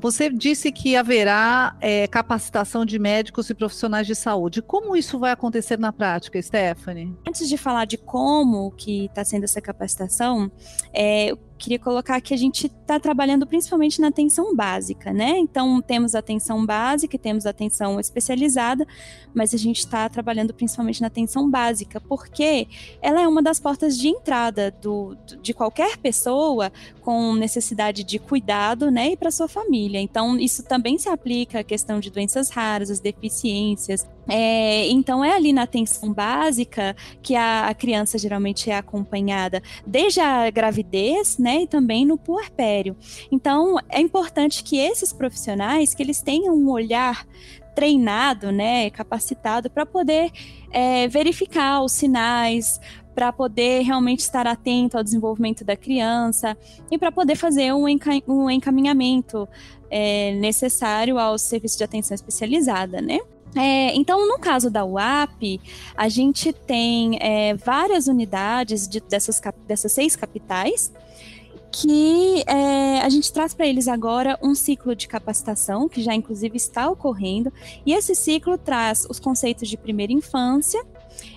você 0.00 0.30
disse 0.30 0.70
que 0.70 0.96
haverá 0.96 1.76
é, 1.80 2.06
capacitação 2.06 2.84
de 2.84 2.98
médicos 2.98 3.48
e 3.50 3.54
profissionais 3.54 4.06
de 4.06 4.14
saúde. 4.14 4.62
Como 4.62 4.96
isso 4.96 5.18
vai 5.18 5.32
acontecer 5.32 5.78
na 5.78 5.92
prática, 5.92 6.40
Stephanie? 6.40 7.14
Antes 7.26 7.48
de 7.48 7.56
falar 7.56 7.84
de 7.84 7.96
como 7.96 8.70
que 8.72 9.06
está 9.06 9.24
sendo 9.24 9.44
essa 9.44 9.60
capacitação, 9.60 10.50
é, 10.92 11.32
queria 11.60 11.78
colocar 11.78 12.20
que 12.20 12.32
a 12.32 12.36
gente 12.36 12.66
está 12.66 12.98
trabalhando 12.98 13.46
principalmente 13.46 14.00
na 14.00 14.08
atenção 14.08 14.56
básica, 14.56 15.12
né? 15.12 15.38
Então, 15.38 15.80
temos 15.82 16.14
atenção 16.14 16.64
básica 16.64 17.14
e 17.14 17.18
temos 17.18 17.44
atenção 17.44 18.00
especializada, 18.00 18.86
mas 19.34 19.54
a 19.54 19.58
gente 19.58 19.80
está 19.80 20.08
trabalhando 20.08 20.54
principalmente 20.54 21.00
na 21.00 21.08
atenção 21.08 21.48
básica, 21.48 22.00
porque 22.00 22.66
ela 23.02 23.20
é 23.20 23.28
uma 23.28 23.42
das 23.42 23.60
portas 23.60 23.96
de 23.98 24.08
entrada 24.08 24.70
do, 24.70 25.16
de 25.42 25.52
qualquer 25.52 25.98
pessoa 25.98 26.72
com 27.02 27.34
necessidade 27.34 28.02
de 28.02 28.18
cuidado, 28.18 28.90
né? 28.90 29.12
E 29.12 29.16
para 29.16 29.30
sua 29.30 29.46
família. 29.46 30.00
Então, 30.00 30.38
isso 30.38 30.62
também 30.62 30.98
se 30.98 31.08
aplica 31.08 31.60
à 31.60 31.64
questão 31.64 32.00
de 32.00 32.10
doenças 32.10 32.48
raras, 32.48 32.90
as 32.90 33.00
deficiências, 33.00 34.08
é, 34.28 34.88
então 34.88 35.24
é 35.24 35.34
ali 35.34 35.52
na 35.52 35.62
atenção 35.62 36.12
básica 36.12 36.94
que 37.22 37.34
a, 37.34 37.68
a, 37.68 37.74
criança 37.74 38.18
geralmente 38.18 38.70
é 38.70 38.76
acompanhada 38.76 39.62
desde 39.86 40.20
a 40.20 40.50
gravidez, 40.50 41.38
né, 41.38 41.62
e 41.62 41.66
também 41.66 42.06
no 42.06 42.16
puerpério. 42.18 42.96
Então 43.30 43.76
é 43.88 44.00
importante 44.00 44.62
que 44.62 44.78
esses 44.78 45.12
profissionais 45.12 45.94
que 45.94 46.02
eles 46.02 46.22
tenham 46.22 46.54
um 46.54 46.70
olhar 46.70 47.26
treinado, 47.74 48.50
né, 48.50 48.90
capacitado 48.90 49.70
para 49.70 49.86
poder 49.86 50.30
é, 50.70 51.08
verificar 51.08 51.82
os 51.82 51.92
sinais, 51.92 52.80
para 53.14 53.32
poder 53.32 53.82
realmente 53.82 54.20
estar 54.20 54.46
atento 54.46 54.96
ao 54.96 55.04
desenvolvimento 55.04 55.64
da 55.64 55.76
criança 55.76 56.56
e 56.90 56.96
para 56.96 57.10
poder 57.10 57.36
fazer 57.36 57.72
um, 57.72 57.88
enca 57.88 58.10
um 58.26 58.48
encaminhamento 58.48 59.48
é, 59.90 60.32
necessário 60.34 61.18
ao 61.18 61.36
serviço 61.36 61.76
de 61.76 61.84
atenção 61.84 62.14
especializada, 62.14 63.00
né? 63.00 63.18
É, 63.54 63.94
então, 63.96 64.28
no 64.28 64.38
caso 64.38 64.70
da 64.70 64.84
UAP, 64.84 65.60
a 65.96 66.08
gente 66.08 66.52
tem 66.52 67.18
é, 67.20 67.54
várias 67.54 68.06
unidades 68.06 68.88
de, 68.88 69.00
dessas, 69.00 69.40
dessas 69.66 69.92
seis 69.92 70.14
capitais 70.14 70.92
que 71.72 72.42
é, 72.48 73.00
a 73.00 73.08
gente 73.08 73.32
traz 73.32 73.54
para 73.54 73.66
eles 73.66 73.86
agora 73.86 74.38
um 74.42 74.54
ciclo 74.54 74.94
de 74.94 75.06
capacitação, 75.06 75.88
que 75.88 76.02
já 76.02 76.14
inclusive 76.14 76.56
está 76.56 76.88
ocorrendo, 76.90 77.52
e 77.86 77.92
esse 77.92 78.14
ciclo 78.14 78.58
traz 78.58 79.06
os 79.08 79.20
conceitos 79.20 79.68
de 79.68 79.76
primeira 79.76 80.12
infância, 80.12 80.84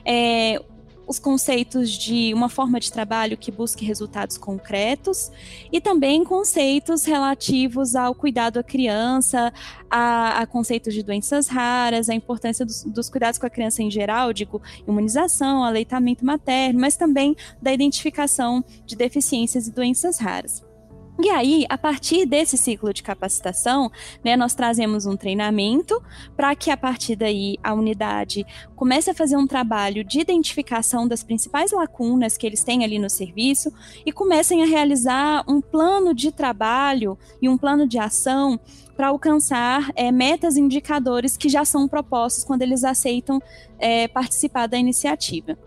é, 0.03 0.60
os 1.05 1.19
conceitos 1.19 1.91
de 1.91 2.33
uma 2.33 2.50
forma 2.50 2.79
de 2.79 2.91
trabalho 2.91 3.38
que 3.38 3.51
busque 3.51 3.86
resultados 3.86 4.38
concretos 4.38 5.31
e 5.72 5.81
também 5.81 6.24
conceitos 6.24 7.03
relativos 7.03 7.95
ao 7.95 8.15
cuidado 8.15 8.57
à 8.57 8.63
criança, 8.63 9.53
a, 9.89 10.41
a 10.41 10.48
conceitos 10.48 10.93
de 10.93 11.03
doenças 11.03 11.48
raras, 11.48 12.10
a 12.10 12.15
importância 12.15 12.65
dos, 12.65 12.83
dos, 12.83 13.10
cuidados 13.10 13.38
com 13.38 13.45
a 13.45 13.50
criança 13.50 13.83
em 13.83 13.91
geral, 13.91 14.33
digo, 14.33 14.62
imunização, 14.88 15.63
aleitamento 15.63 16.25
materno, 16.25 16.79
mas 16.79 16.95
também 16.95 17.36
da 17.62 17.74
identificação 17.74 18.63
de 18.86 18.95
deficiências 18.95 19.67
e 19.67 19.72
doenças 19.72 20.17
raras. 20.17 20.73
E 21.22 21.29
aí, 21.29 21.63
a 21.70 21.77
partir 21.77 22.25
desse 22.25 22.58
ciclo 22.58 22.91
de 22.91 23.03
capacitação, 23.03 23.91
né, 24.24 24.36
nós 24.36 24.55
trazemos 24.55 25.05
um 25.05 25.15
treinamento 25.15 26.01
para 26.36 26.55
que 26.55 26.72
a 26.72 26.77
partir 26.77 27.15
daí 27.15 27.55
a 27.63 27.72
unidade 27.74 28.43
comece 28.75 29.12
a 29.12 29.13
fazer 29.13 29.38
um 29.38 29.46
trabalho 29.46 30.03
de 30.03 30.20
identificação 30.20 31.08
das 31.08 31.24
principais 31.24 31.72
lacunas 31.72 32.36
que 32.36 32.48
eles 32.48 32.63
têm 32.63 32.84
ali 32.84 32.98
no 32.98 33.12
serviço 33.12 33.72
e 34.03 34.12
comecem 34.12 34.63
a 34.63 34.65
realizar 34.65 35.43
um 35.48 35.62
plano 35.62 36.15
de 36.15 36.32
trabalho 36.32 37.17
e 37.39 37.48
um 37.48 37.60
plano 37.60 37.88
de 37.88 38.00
ação 38.00 38.60
para 38.96 39.08
alcançar 39.08 39.91
é, 39.96 40.12
metas 40.12 40.58
e 40.58 40.62
indicadores 40.62 41.38
que 41.38 41.48
já 41.48 41.63
são 41.63 41.88
propostos 41.88 42.43
quando 42.43 42.63
eles 42.63 42.84
aceitam 42.84 43.39
é, 43.77 44.08
participar 44.08 44.67
da 44.67 44.77
iniciativa. 44.77 45.58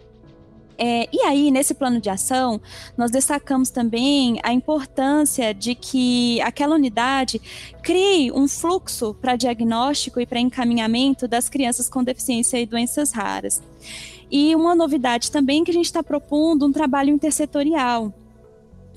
É, 0.79 1.09
e 1.13 1.21
aí, 1.23 1.51
nesse 1.51 1.75
plano 1.75 2.01
de 2.01 2.11
ação, 2.11 2.61
nós 2.97 3.11
destacamos 3.11 3.71
também 3.71 4.39
a 4.43 4.53
importância 4.53 5.55
de 5.55 5.75
que 5.75 6.41
aquela 6.43 6.75
unidade 6.75 7.41
crie 7.83 8.31
um 8.33 8.47
fluxo 8.47 9.15
para 9.15 9.37
diagnóstico 9.37 10.21
e 10.21 10.27
para 10.27 10.41
encaminhamento 10.41 11.27
das 11.27 11.49
crianças 11.49 11.89
com 11.89 12.05
deficiência 12.05 12.61
e 12.61 12.67
doenças 12.67 13.13
raras. 13.13 13.63
E 14.31 14.55
uma 14.55 14.75
novidade 14.75 15.31
também 15.31 15.65
que 15.65 15.71
a 15.71 15.75
gente 15.75 15.87
está 15.87 16.03
propondo 16.03 16.67
um 16.67 16.73
trabalho 16.73 17.11
intersetorial 17.11 18.13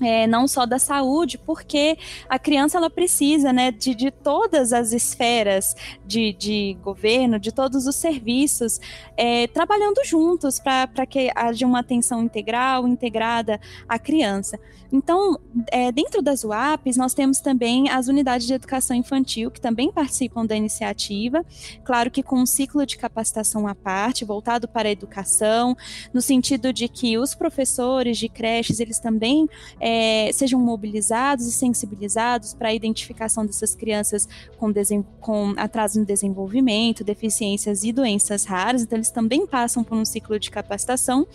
é, 0.00 0.26
não 0.26 0.48
só 0.48 0.66
da 0.66 0.78
saúde, 0.78 1.38
porque 1.38 1.98
a 2.28 2.38
criança 2.38 2.78
ela 2.78 2.90
precisa 2.90 3.52
né, 3.52 3.70
de, 3.70 3.94
de 3.94 4.10
todas 4.10 4.72
as 4.72 4.92
esferas 4.92 5.74
de, 6.06 6.32
de 6.32 6.76
governo, 6.82 7.38
de 7.38 7.52
todos 7.52 7.86
os 7.86 7.96
serviços, 7.96 8.80
é, 9.16 9.46
trabalhando 9.46 10.04
juntos 10.04 10.58
para 10.58 11.06
que 11.06 11.30
haja 11.34 11.66
uma 11.66 11.80
atenção 11.80 12.22
integral, 12.22 12.86
integrada 12.86 13.60
à 13.88 13.98
criança. 13.98 14.58
Então, 14.92 15.38
é, 15.70 15.92
dentro 15.92 16.20
das 16.20 16.42
UAPs, 16.42 16.96
nós 16.96 17.14
temos 17.14 17.40
também 17.40 17.88
as 17.88 18.08
unidades 18.08 18.46
de 18.46 18.54
educação 18.54 18.96
infantil, 18.96 19.50
que 19.50 19.60
também 19.60 19.92
participam 19.92 20.44
da 20.44 20.56
iniciativa, 20.56 21.44
claro 21.84 22.10
que 22.10 22.22
com 22.22 22.40
um 22.40 22.46
ciclo 22.46 22.84
de 22.84 22.96
capacitação 22.96 23.68
à 23.68 23.74
parte, 23.74 24.24
voltado 24.24 24.66
para 24.66 24.88
a 24.88 24.92
educação, 24.92 25.76
no 26.12 26.20
sentido 26.20 26.72
de 26.72 26.88
que 26.88 27.16
os 27.18 27.34
professores 27.34 28.18
de 28.18 28.28
creches, 28.28 28.80
eles 28.80 28.98
também 28.98 29.48
é, 29.90 30.30
sejam 30.32 30.60
mobilizados 30.60 31.46
e 31.46 31.52
sensibilizados 31.52 32.54
para 32.54 32.68
a 32.68 32.74
identificação 32.74 33.44
dessas 33.44 33.74
crianças 33.74 34.28
com, 34.56 34.72
com 35.20 35.54
atraso 35.56 35.98
no 35.98 36.06
desenvolvimento, 36.06 37.02
deficiências 37.02 37.82
e 37.82 37.92
doenças 37.92 38.44
raras. 38.44 38.82
Então, 38.82 38.96
eles 38.96 39.10
também 39.10 39.46
passam 39.46 39.82
por 39.82 39.98
um 39.98 40.04
ciclo 40.04 40.38
de 40.38 40.48
capacitação 40.50 41.26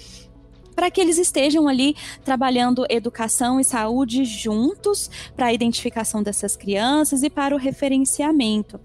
para 0.75 0.91
que 0.91 1.00
eles 1.00 1.17
estejam 1.17 1.67
ali 1.67 1.96
trabalhando 2.24 2.86
educação 2.89 3.60
e 3.60 3.63
saúde 3.63 4.25
juntos 4.25 5.10
para 5.36 5.48
a 5.48 5.53
identificação 5.53 6.22
dessas 6.22 6.55
crianças 6.55 7.24
e 7.24 7.29
para 7.29 7.55
o 7.55 7.58
referenciamento. 7.58 8.79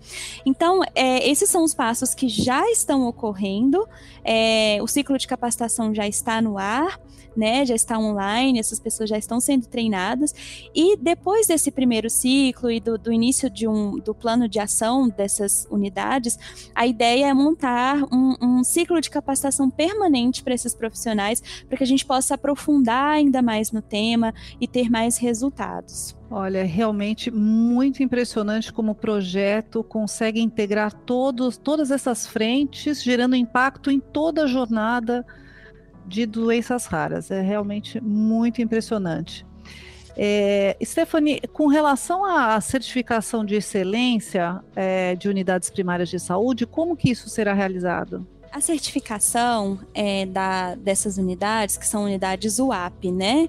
Então, 0.47 0.83
é, 0.95 1.29
esses 1.29 1.49
são 1.49 1.65
os 1.65 1.75
passos 1.75 2.15
que 2.15 2.29
já 2.29 2.71
estão 2.71 3.07
ocorrendo, 3.07 3.87
é, 4.25 4.79
o 4.83 4.87
ciclo 4.87 5.19
de 5.19 5.27
capacitação 5.27 5.95
já 5.95 6.07
está 6.07 6.41
no 6.41 6.59
ar 6.59 7.01
né, 7.37 7.65
já 7.65 7.75
está 7.75 7.99
online, 7.99 8.59
essas 8.59 8.79
pessoas 8.79 9.09
já 9.09 9.19
estão 9.19 9.41
sendo 9.41 9.67
treinadas, 9.67 10.35
e 10.75 10.97
depois 10.97 11.47
desse 11.47 11.71
primeiro 11.71 12.11
ciclo 12.11 12.71
e 12.71 12.81
do, 12.81 12.99
do 12.99 13.13
início 13.13 13.49
de 13.49 13.67
um, 13.67 13.99
do 13.99 14.15
plano 14.15 14.49
de 14.49 14.59
ação 14.59 15.09
dessas 15.09 15.67
unidades, 15.71 16.39
a 16.75 16.87
ideia 16.87 17.27
é 17.27 17.35
montar 17.35 18.03
um, 18.13 18.37
um 18.41 18.65
ciclo 18.65 19.01
de 19.01 19.11
capacitação 19.11 19.71
permanente 19.71 20.43
para 20.43 20.55
esses 20.55 20.75
profissionais, 20.75 21.43
para 21.67 21.75
que 21.81 21.85
a 21.85 21.87
gente 21.87 22.05
possa 22.05 22.35
aprofundar 22.35 23.13
ainda 23.13 23.41
mais 23.41 23.73
no 23.73 23.81
tema 23.81 24.35
e 24.61 24.69
ter 24.69 24.91
mais 24.91 25.17
resultados. 25.17 26.15
Olha, 26.31 26.59
é 26.59 26.65
realmente 26.65 27.31
muito 27.31 28.03
impressionante 28.03 28.71
como 28.71 28.93
o 28.93 28.95
projeto 28.95 29.83
consegue 29.83 30.43
integrar 30.43 30.93
todos, 30.93 31.57
todas 31.57 31.91
essas 31.91 32.27
frentes, 32.27 33.03
gerando 33.03 33.35
impacto 33.35 33.91
em 33.91 33.99
toda 33.99 34.45
a 34.45 34.47
jornada 34.47 35.25
de 36.07 36.27
doenças 36.27 36.85
raras. 36.85 37.31
É 37.31 37.41
realmente 37.41 37.99
muito 37.99 38.61
impressionante. 38.61 39.47
É, 40.15 40.77
Stephanie, 40.85 41.41
com 41.51 41.67
relação 41.67 42.27
à 42.27 42.61
certificação 42.61 43.43
de 43.43 43.55
excelência 43.55 44.61
é, 44.77 45.17
de 45.17 45.31
unidades 45.31 45.71
primárias 45.71 46.11
de 46.11 46.21
saúde, 46.21 46.67
como 46.67 46.95
que 46.95 47.11
isso 47.11 47.31
será 47.31 47.55
realizado? 47.55 48.27
A 48.53 48.61
certificação 48.61 49.79
é, 49.95 50.27
da, 50.27 50.75
dessas 50.75 51.19
unidades, 51.19 51.77
que 51.77 51.87
são 51.87 52.05
unidades 52.05 52.59
UAP, 52.59 53.13
né? 53.13 53.49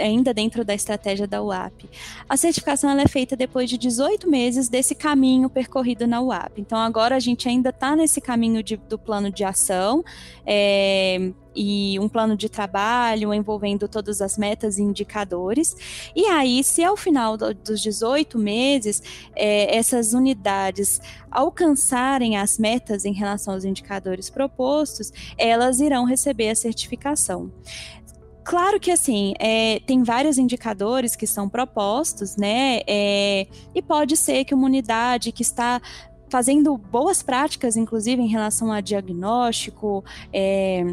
Ainda 0.00 0.32
dentro 0.32 0.64
da 0.64 0.74
estratégia 0.74 1.26
da 1.26 1.42
UAP. 1.42 1.88
A 2.28 2.36
certificação 2.36 2.90
é 2.98 3.08
feita 3.08 3.36
depois 3.36 3.68
de 3.68 3.76
18 3.76 4.28
meses 4.30 4.68
desse 4.68 4.94
caminho 4.94 5.48
percorrido 5.48 6.06
na 6.06 6.20
UAP. 6.20 6.60
Então, 6.60 6.78
agora 6.78 7.16
a 7.16 7.20
gente 7.20 7.48
ainda 7.48 7.70
está 7.70 7.96
nesse 7.96 8.20
caminho 8.20 8.62
de, 8.62 8.76
do 8.76 8.98
plano 8.98 9.30
de 9.30 9.44
ação. 9.44 10.04
É, 10.44 11.32
e 11.56 11.98
um 11.98 12.08
plano 12.08 12.36
de 12.36 12.48
trabalho 12.48 13.32
envolvendo 13.32 13.88
todas 13.88 14.20
as 14.20 14.36
metas 14.36 14.78
e 14.78 14.82
indicadores. 14.82 15.74
E 16.14 16.26
aí, 16.26 16.62
se 16.62 16.84
ao 16.84 16.96
final 16.96 17.36
do, 17.36 17.54
dos 17.54 17.80
18 17.80 18.38
meses 18.38 19.02
é, 19.34 19.74
essas 19.74 20.12
unidades 20.12 21.00
alcançarem 21.30 22.36
as 22.36 22.58
metas 22.58 23.04
em 23.04 23.12
relação 23.12 23.54
aos 23.54 23.64
indicadores 23.64 24.28
propostos, 24.28 25.12
elas 25.38 25.80
irão 25.80 26.04
receber 26.04 26.50
a 26.50 26.54
certificação. 26.54 27.50
Claro 28.46 28.78
que 28.78 28.92
assim, 28.92 29.34
é, 29.40 29.80
tem 29.80 30.04
vários 30.04 30.38
indicadores 30.38 31.16
que 31.16 31.26
são 31.26 31.48
propostos, 31.48 32.36
né? 32.36 32.78
É, 32.86 33.48
e 33.74 33.82
pode 33.82 34.16
ser 34.16 34.44
que 34.44 34.54
uma 34.54 34.66
unidade 34.66 35.32
que 35.32 35.42
está 35.42 35.82
fazendo 36.30 36.78
boas 36.78 37.24
práticas, 37.24 37.76
inclusive 37.76 38.22
em 38.22 38.28
relação 38.28 38.70
a 38.70 38.80
diagnóstico, 38.80 40.04
é, 40.32 40.84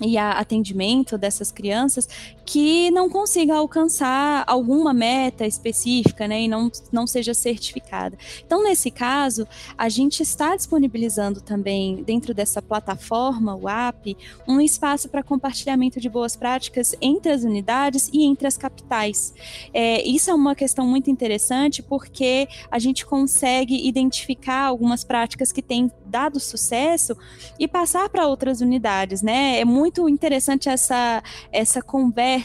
e 0.00 0.16
a 0.16 0.32
atendimento 0.32 1.18
dessas 1.18 1.50
crianças 1.50 2.08
que 2.46 2.92
não 2.92 3.10
consiga 3.10 3.56
alcançar 3.56 4.44
alguma 4.46 4.94
meta 4.94 5.44
específica, 5.44 6.28
né, 6.28 6.42
e 6.42 6.48
não, 6.48 6.70
não 6.92 7.04
seja 7.04 7.34
certificada. 7.34 8.16
Então, 8.46 8.62
nesse 8.62 8.88
caso, 8.88 9.48
a 9.76 9.88
gente 9.88 10.22
está 10.22 10.54
disponibilizando 10.54 11.40
também, 11.40 12.04
dentro 12.04 12.32
dessa 12.32 12.62
plataforma, 12.62 13.56
o 13.56 13.68
app, 13.68 14.16
um 14.46 14.60
espaço 14.60 15.08
para 15.08 15.24
compartilhamento 15.24 15.98
de 16.00 16.08
boas 16.08 16.36
práticas 16.36 16.94
entre 17.00 17.32
as 17.32 17.42
unidades 17.42 18.08
e 18.12 18.24
entre 18.24 18.46
as 18.46 18.56
capitais. 18.56 19.34
É, 19.74 20.06
isso 20.06 20.30
é 20.30 20.34
uma 20.34 20.54
questão 20.54 20.86
muito 20.86 21.10
interessante 21.10 21.82
porque 21.82 22.46
a 22.70 22.78
gente 22.78 23.04
consegue 23.04 23.88
identificar 23.88 24.66
algumas 24.66 25.02
práticas 25.02 25.50
que 25.50 25.60
têm 25.60 25.90
dado 26.04 26.38
sucesso 26.38 27.16
e 27.58 27.66
passar 27.66 28.08
para 28.08 28.28
outras 28.28 28.60
unidades, 28.60 29.20
né? 29.20 29.58
É 29.58 29.64
muito 29.64 30.08
interessante 30.08 30.68
essa, 30.68 31.20
essa 31.50 31.82
conversa 31.82 32.35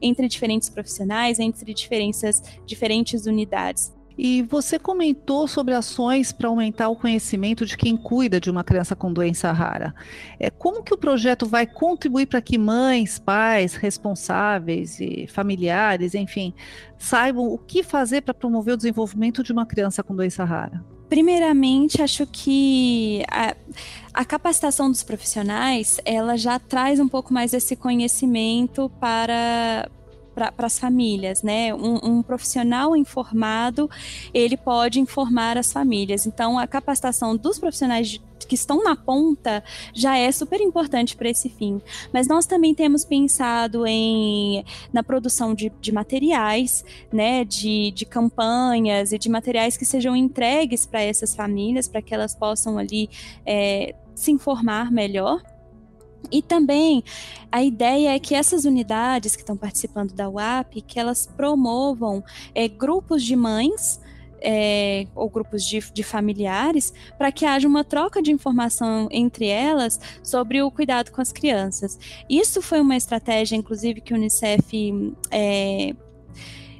entre 0.00 0.28
diferentes 0.28 0.68
profissionais, 0.68 1.38
entre 1.38 1.72
diferentes, 1.74 2.42
diferentes 2.66 3.26
unidades. 3.26 3.92
E 4.16 4.42
você 4.42 4.78
comentou 4.78 5.48
sobre 5.48 5.74
ações 5.74 6.30
para 6.30 6.48
aumentar 6.48 6.88
o 6.88 6.94
conhecimento 6.94 7.66
de 7.66 7.76
quem 7.76 7.96
cuida 7.96 8.40
de 8.40 8.48
uma 8.48 8.62
criança 8.62 8.94
com 8.94 9.12
doença 9.12 9.50
rara. 9.50 9.92
É, 10.38 10.50
como 10.50 10.84
que 10.84 10.94
o 10.94 10.98
projeto 10.98 11.46
vai 11.46 11.66
contribuir 11.66 12.26
para 12.26 12.40
que 12.40 12.56
mães, 12.56 13.18
pais, 13.18 13.74
responsáveis 13.74 15.00
e 15.00 15.26
familiares, 15.26 16.14
enfim, 16.14 16.54
saibam 16.96 17.46
o 17.46 17.58
que 17.58 17.82
fazer 17.82 18.20
para 18.20 18.32
promover 18.32 18.74
o 18.74 18.76
desenvolvimento 18.76 19.42
de 19.42 19.52
uma 19.52 19.66
criança 19.66 20.02
com 20.02 20.14
doença 20.14 20.44
rara? 20.44 20.93
Primeiramente, 21.08 22.02
acho 22.02 22.26
que 22.26 23.22
a, 23.30 23.54
a, 24.12 24.24
capacitação 24.24 24.90
dos 24.90 25.02
profissionais, 25.02 26.00
ela 26.04 26.36
já 26.36 26.58
traz 26.58 26.98
um 26.98 27.08
pouco 27.08 27.32
mais 27.32 27.52
esse 27.52 27.76
conhecimento 27.76 28.90
para 29.00 29.88
para 30.34 30.66
as 30.66 30.78
famílias, 30.78 31.44
né? 31.44 31.72
Um, 31.72 32.00
um, 32.02 32.22
profissional 32.22 32.96
informado, 32.96 33.88
ele 34.32 34.56
pode 34.56 34.98
informar 34.98 35.56
as 35.56 35.72
famílias. 35.72 36.26
Então, 36.26 36.58
a 36.58 36.66
capacitação 36.66 37.36
dos 37.36 37.56
profissionais 37.56 38.08
de 38.08 38.20
que 38.44 38.54
estão 38.54 38.82
na 38.82 38.96
ponta 38.96 39.62
já 39.92 40.16
é 40.16 40.30
super 40.30 40.60
importante 40.60 41.16
para 41.16 41.28
esse 41.28 41.48
fim. 41.48 41.80
Mas 42.12 42.26
nós 42.26 42.46
também 42.46 42.74
temos 42.74 43.04
pensado 43.04 43.86
em 43.86 44.64
na 44.92 45.02
produção 45.02 45.54
de, 45.54 45.72
de 45.80 45.92
materiais, 45.92 46.84
né, 47.12 47.44
de, 47.44 47.90
de 47.92 48.04
campanhas 48.04 49.12
e 49.12 49.18
de 49.18 49.28
materiais 49.28 49.76
que 49.76 49.84
sejam 49.84 50.14
entregues 50.14 50.86
para 50.86 51.02
essas 51.02 51.34
famílias, 51.34 51.88
para 51.88 52.02
que 52.02 52.14
elas 52.14 52.34
possam 52.34 52.78
ali 52.78 53.08
é, 53.46 53.94
se 54.14 54.30
informar 54.30 54.90
melhor. 54.90 55.42
E 56.30 56.42
também 56.42 57.04
a 57.50 57.62
ideia 57.62 58.14
é 58.14 58.18
que 58.18 58.34
essas 58.34 58.64
unidades 58.64 59.36
que 59.36 59.42
estão 59.42 59.56
participando 59.56 60.12
da 60.12 60.28
UAP, 60.28 60.80
que 60.82 60.98
elas 60.98 61.26
promovam 61.26 62.24
é, 62.54 62.66
grupos 62.66 63.22
de 63.22 63.36
mães 63.36 64.00
é, 64.44 65.06
ou 65.14 65.28
grupos 65.30 65.64
de, 65.64 65.80
de 65.92 66.02
familiares, 66.02 66.92
para 67.16 67.32
que 67.32 67.46
haja 67.46 67.66
uma 67.66 67.82
troca 67.82 68.20
de 68.20 68.30
informação 68.30 69.08
entre 69.10 69.46
elas 69.46 69.98
sobre 70.22 70.62
o 70.62 70.70
cuidado 70.70 71.10
com 71.10 71.20
as 71.20 71.32
crianças. 71.32 71.98
Isso 72.28 72.60
foi 72.60 72.80
uma 72.80 72.96
estratégia, 72.96 73.56
inclusive, 73.56 74.00
que 74.02 74.12
o 74.12 74.16
Unicef 74.16 75.14
é, 75.30 75.94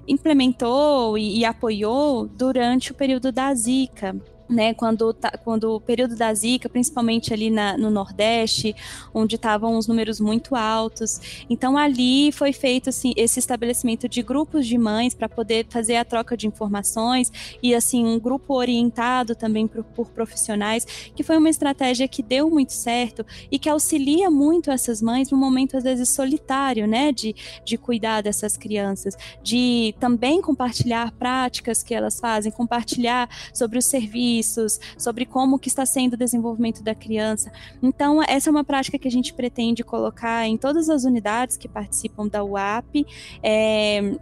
implementou 0.06 1.16
e, 1.16 1.38
e 1.38 1.44
apoiou 1.44 2.28
durante 2.28 2.92
o 2.92 2.94
período 2.94 3.32
da 3.32 3.52
Zika 3.54 4.14
né, 4.48 4.74
quando, 4.74 5.12
tá, 5.12 5.30
quando 5.42 5.74
o 5.74 5.80
período 5.80 6.16
da 6.16 6.32
Zika, 6.34 6.68
principalmente 6.68 7.32
ali 7.32 7.50
na, 7.50 7.76
no 7.78 7.90
Nordeste, 7.90 8.74
onde 9.12 9.36
estavam 9.36 9.76
os 9.76 9.86
números 9.86 10.20
muito 10.20 10.54
altos. 10.54 11.44
Então, 11.48 11.76
ali 11.76 12.30
foi 12.32 12.52
feito 12.52 12.90
assim, 12.90 13.12
esse 13.16 13.38
estabelecimento 13.38 14.08
de 14.08 14.22
grupos 14.22 14.66
de 14.66 14.76
mães 14.76 15.14
para 15.14 15.28
poder 15.28 15.66
fazer 15.68 15.96
a 15.96 16.04
troca 16.04 16.36
de 16.36 16.46
informações 16.46 17.32
e 17.62 17.74
assim 17.74 18.04
um 18.04 18.18
grupo 18.18 18.54
orientado 18.54 19.34
também 19.34 19.66
por, 19.66 19.82
por 19.84 20.08
profissionais, 20.08 20.84
que 21.14 21.22
foi 21.22 21.36
uma 21.36 21.50
estratégia 21.50 22.06
que 22.06 22.22
deu 22.22 22.50
muito 22.50 22.72
certo 22.72 23.24
e 23.50 23.58
que 23.58 23.68
auxilia 23.68 24.30
muito 24.30 24.70
essas 24.70 25.00
mães 25.00 25.30
no 25.30 25.38
momento, 25.38 25.76
às 25.76 25.84
vezes, 25.84 26.08
solitário, 26.08 26.86
né, 26.86 27.12
de, 27.12 27.34
de 27.64 27.78
cuidar 27.78 28.22
dessas 28.22 28.56
crianças, 28.56 29.16
de 29.42 29.94
também 29.98 30.42
compartilhar 30.42 31.12
práticas 31.12 31.82
que 31.82 31.94
elas 31.94 32.20
fazem, 32.20 32.52
compartilhar 32.52 33.28
sobre 33.52 33.78
os 33.78 33.86
serviços 33.86 34.33
serviços, 34.34 34.80
sobre 34.98 35.24
como 35.24 35.58
que 35.58 35.68
está 35.68 35.86
sendo 35.86 36.14
o 36.14 36.16
desenvolvimento 36.16 36.82
da 36.82 36.94
criança. 36.94 37.52
Então, 37.82 38.22
essa 38.22 38.48
é 38.48 38.50
uma 38.50 38.64
prática 38.64 38.98
que 38.98 39.08
a 39.08 39.10
gente 39.10 39.32
pretende 39.32 39.84
colocar 39.84 40.46
em 40.46 40.56
todas 40.56 40.88
as 40.88 41.04
unidades 41.04 41.56
que 41.56 41.68
participam 41.68 42.26
da 42.26 42.42
UAP. 42.42 43.06
É, 43.42 44.16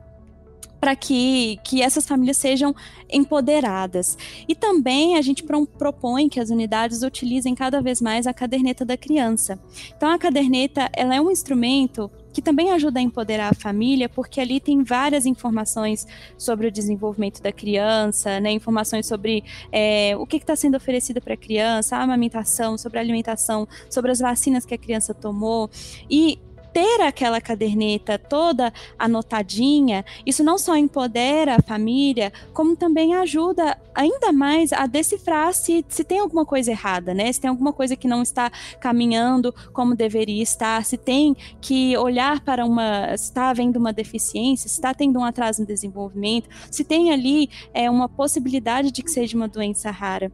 para 0.80 0.96
que, 0.96 1.60
que 1.62 1.80
essas 1.80 2.04
famílias 2.08 2.36
sejam 2.36 2.74
empoderadas. 3.08 4.18
E 4.48 4.54
também 4.56 5.16
a 5.16 5.22
gente 5.22 5.44
pro, 5.44 5.64
propõe 5.64 6.28
que 6.28 6.40
as 6.40 6.50
unidades 6.50 7.04
utilizem 7.04 7.54
cada 7.54 7.80
vez 7.80 8.00
mais 8.00 8.26
a 8.26 8.34
caderneta 8.34 8.84
da 8.84 8.96
criança. 8.96 9.60
Então 9.96 10.10
a 10.10 10.18
caderneta 10.18 10.90
ela 10.92 11.14
é 11.14 11.20
um 11.20 11.30
instrumento 11.30 12.10
que 12.32 12.42
também 12.42 12.70
ajuda 12.70 12.98
a 12.98 13.02
empoderar 13.02 13.50
a 13.50 13.54
família, 13.54 14.08
porque 14.08 14.40
ali 14.40 14.60
tem 14.60 14.82
várias 14.82 15.26
informações 15.26 16.06
sobre 16.36 16.66
o 16.66 16.70
desenvolvimento 16.70 17.42
da 17.42 17.52
criança, 17.52 18.40
né, 18.40 18.50
informações 18.50 19.06
sobre 19.06 19.44
é, 19.70 20.16
o 20.16 20.26
que 20.26 20.36
está 20.36 20.56
sendo 20.56 20.76
oferecido 20.76 21.20
para 21.20 21.34
a 21.34 21.36
criança, 21.36 21.96
a 21.96 22.02
amamentação, 22.02 22.78
sobre 22.78 22.98
a 22.98 23.02
alimentação, 23.02 23.68
sobre 23.90 24.10
as 24.10 24.18
vacinas 24.18 24.64
que 24.64 24.74
a 24.74 24.78
criança 24.78 25.12
tomou. 25.14 25.70
E 26.10 26.38
ter 26.72 27.00
aquela 27.02 27.40
caderneta 27.40 28.18
toda 28.18 28.72
anotadinha, 28.98 30.04
isso 30.24 30.42
não 30.42 30.56
só 30.56 30.76
empodera 30.76 31.56
a 31.56 31.62
família, 31.62 32.32
como 32.52 32.76
também 32.76 33.14
ajuda 33.14 33.78
ainda 33.94 34.32
mais 34.32 34.72
a 34.72 34.86
decifrar 34.86 35.52
se, 35.52 35.84
se 35.88 36.02
tem 36.02 36.18
alguma 36.18 36.46
coisa 36.46 36.70
errada, 36.70 37.12
né? 37.12 37.30
Se 37.32 37.40
tem 37.40 37.50
alguma 37.50 37.72
coisa 37.72 37.94
que 37.94 38.08
não 38.08 38.22
está 38.22 38.50
caminhando 38.80 39.54
como 39.72 39.94
deveria 39.94 40.42
estar, 40.42 40.84
se 40.84 40.96
tem 40.96 41.36
que 41.60 41.96
olhar 41.96 42.40
para 42.40 42.64
uma. 42.64 43.16
se 43.16 43.24
está 43.24 43.50
havendo 43.50 43.78
uma 43.78 43.92
deficiência, 43.92 44.68
se 44.68 44.76
está 44.76 44.94
tendo 44.94 45.18
um 45.18 45.24
atraso 45.24 45.60
no 45.60 45.66
desenvolvimento, 45.66 46.48
se 46.70 46.84
tem 46.84 47.12
ali 47.12 47.50
é, 47.74 47.90
uma 47.90 48.08
possibilidade 48.08 48.90
de 48.90 49.02
que 49.02 49.10
seja 49.10 49.36
uma 49.36 49.48
doença 49.48 49.90
rara. 49.90 50.32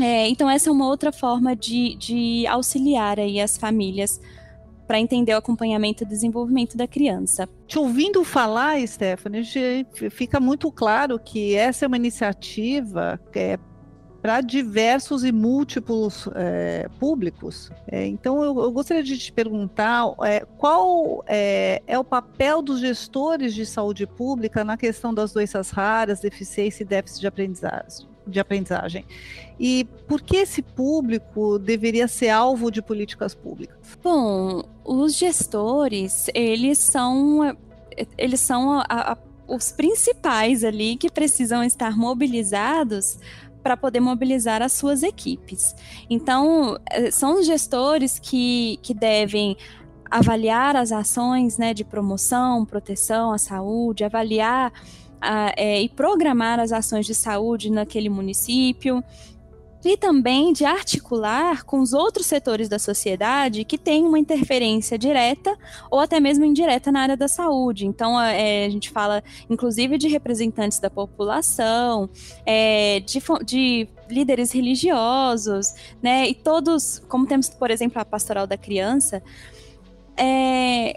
É, 0.00 0.28
então, 0.28 0.48
essa 0.48 0.70
é 0.70 0.72
uma 0.72 0.86
outra 0.86 1.12
forma 1.12 1.54
de, 1.54 1.94
de 1.96 2.46
auxiliar 2.46 3.18
aí 3.18 3.40
as 3.40 3.58
famílias 3.58 4.20
para 4.90 4.98
entender 4.98 5.32
o 5.34 5.36
acompanhamento 5.36 6.02
e 6.02 6.06
desenvolvimento 6.06 6.76
da 6.76 6.84
criança. 6.84 7.48
Te 7.68 7.78
ouvindo 7.78 8.24
falar, 8.24 8.84
Stephanie, 8.84 9.44
fica 10.10 10.40
muito 10.40 10.72
claro 10.72 11.16
que 11.16 11.54
essa 11.54 11.84
é 11.84 11.86
uma 11.86 11.96
iniciativa 11.96 13.20
é, 13.32 13.56
para 14.20 14.40
diversos 14.40 15.22
e 15.22 15.30
múltiplos 15.30 16.28
é, 16.34 16.88
públicos. 16.98 17.70
É, 17.86 18.04
então, 18.04 18.42
eu, 18.42 18.60
eu, 18.62 18.72
gostaria 18.72 19.04
de 19.04 19.16
te 19.16 19.32
perguntar 19.32 20.12
é, 20.24 20.44
qual 20.58 21.22
é, 21.28 21.80
é, 21.86 21.96
o 21.96 22.02
papel 22.02 22.60
dos 22.60 22.80
gestores 22.80 23.54
de 23.54 23.64
saúde 23.64 24.08
pública 24.08 24.64
na 24.64 24.76
questão 24.76 25.14
das 25.14 25.32
doenças 25.32 25.70
raras, 25.70 26.18
deficiência 26.18 26.82
e 26.82 26.86
déficit 26.86 27.20
de 27.20 27.26
aprendizagem 27.28 28.09
de 28.26 28.40
aprendizagem. 28.40 29.04
E 29.58 29.84
por 30.06 30.22
que 30.22 30.38
esse 30.38 30.62
público 30.62 31.58
deveria 31.58 32.08
ser 32.08 32.30
alvo 32.30 32.70
de 32.70 32.80
políticas 32.80 33.34
públicas? 33.34 33.76
Bom, 34.02 34.62
os 34.84 35.16
gestores, 35.16 36.28
eles 36.34 36.78
são 36.78 37.56
eles 38.16 38.40
são 38.40 38.80
a, 38.80 38.84
a, 38.88 39.18
os 39.46 39.72
principais 39.72 40.64
ali 40.64 40.96
que 40.96 41.10
precisam 41.10 41.62
estar 41.62 41.96
mobilizados 41.96 43.18
para 43.62 43.76
poder 43.76 44.00
mobilizar 44.00 44.62
as 44.62 44.72
suas 44.72 45.02
equipes. 45.02 45.74
Então, 46.08 46.78
eh, 46.90 47.10
são 47.10 47.38
os 47.38 47.46
gestores 47.46 48.18
que, 48.18 48.78
que 48.82 48.94
devem 48.94 49.56
avaliar 50.10 50.76
as 50.76 50.90
ações 50.90 51.56
né, 51.58 51.72
de 51.72 51.84
promoção, 51.84 52.64
proteção 52.64 53.32
à 53.32 53.38
saúde, 53.38 54.02
avaliar 54.02 54.72
a, 55.20 55.52
é, 55.56 55.82
e 55.82 55.88
programar 55.88 56.58
as 56.58 56.72
ações 56.72 57.06
de 57.06 57.14
saúde 57.14 57.70
naquele 57.70 58.08
município, 58.08 59.04
e 59.84 59.96
também 59.96 60.52
de 60.52 60.64
articular 60.64 61.64
com 61.64 61.80
os 61.80 61.92
outros 61.92 62.26
setores 62.26 62.68
da 62.68 62.78
sociedade 62.78 63.64
que 63.64 63.78
têm 63.78 64.04
uma 64.04 64.18
interferência 64.18 64.98
direta 64.98 65.56
ou 65.90 65.98
até 65.98 66.20
mesmo 66.20 66.44
indireta 66.44 66.92
na 66.92 67.00
área 67.00 67.16
da 67.16 67.28
saúde. 67.28 67.86
Então, 67.86 68.20
é, 68.20 68.66
a 68.66 68.68
gente 68.68 68.90
fala, 68.90 69.22
inclusive, 69.48 69.96
de 69.96 70.08
representantes 70.08 70.78
da 70.78 70.90
população, 70.90 72.10
é, 72.44 73.00
de, 73.00 73.22
de 73.44 73.88
líderes 74.10 74.52
religiosos, 74.52 75.74
né? 76.02 76.28
E 76.28 76.34
todos, 76.34 77.00
como 77.08 77.26
temos, 77.26 77.48
por 77.48 77.70
exemplo, 77.70 78.00
a 78.00 78.04
pastoral 78.04 78.46
da 78.46 78.58
criança, 78.58 79.22
é, 80.16 80.94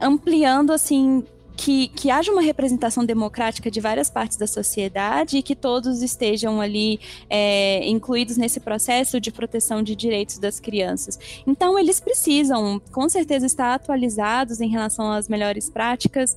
ampliando 0.00 0.72
assim 0.72 1.24
que, 1.56 1.88
que 1.88 2.10
haja 2.10 2.32
uma 2.32 2.42
representação 2.42 3.04
democrática 3.04 3.70
de 3.70 3.80
várias 3.80 4.10
partes 4.10 4.36
da 4.36 4.46
sociedade 4.46 5.38
e 5.38 5.42
que 5.42 5.54
todos 5.54 6.02
estejam 6.02 6.60
ali 6.60 7.00
é, 7.30 7.86
incluídos 7.88 8.36
nesse 8.36 8.60
processo 8.60 9.20
de 9.20 9.30
proteção 9.30 9.82
de 9.82 9.94
direitos 9.94 10.38
das 10.38 10.58
crianças. 10.58 11.18
Então, 11.46 11.78
eles 11.78 12.00
precisam, 12.00 12.80
com 12.92 13.08
certeza, 13.08 13.46
estar 13.46 13.74
atualizados 13.74 14.60
em 14.60 14.68
relação 14.68 15.12
às 15.12 15.28
melhores 15.28 15.70
práticas 15.70 16.36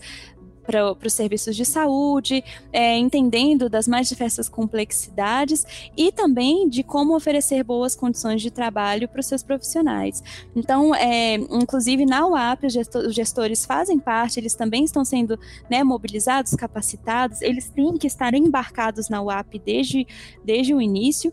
para 0.67 1.08
os 1.08 1.13
serviços 1.13 1.56
de 1.56 1.63
saúde, 1.63 2.43
é, 2.73 2.97
entendendo 2.97 3.69
das 3.69 3.88
mais 3.88 4.10
diversas 4.10 4.49
complexidades 4.49 5.65
e 5.95 6.12
também 6.12 6.67
de 6.67 6.84
como 6.84 7.15
oferecer 7.15 7.63
boas 7.63 7.95
condições 7.95 8.41
de 8.41 8.51
trabalho 8.51 9.08
para 9.08 9.21
os 9.21 9.25
seus 9.25 9.41
profissionais. 9.41 10.21
Então, 10.53 10.93
é, 10.93 11.36
inclusive 11.36 12.06
na 12.06 12.27
UAP, 12.27 12.65
os 12.65 13.15
gestores 13.15 13.65
fazem 13.65 13.97
parte, 13.97 14.39
eles 14.39 14.53
também 14.53 14.84
estão 14.84 15.06
sendo 15.06 15.39
né, 15.69 15.84
mobilizados, 15.84 16.53
capacitados, 16.53 17.41
eles 17.41 17.69
têm 17.69 17.97
que 17.97 18.08
estar 18.08 18.34
embarcados 18.34 19.08
na 19.08 19.21
UAP 19.21 19.60
desde, 19.65 20.06
desde 20.43 20.73
o 20.73 20.82
início. 20.82 21.32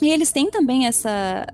E 0.00 0.10
eles 0.10 0.30
têm 0.30 0.50
também 0.50 0.86
essa, 0.86 1.46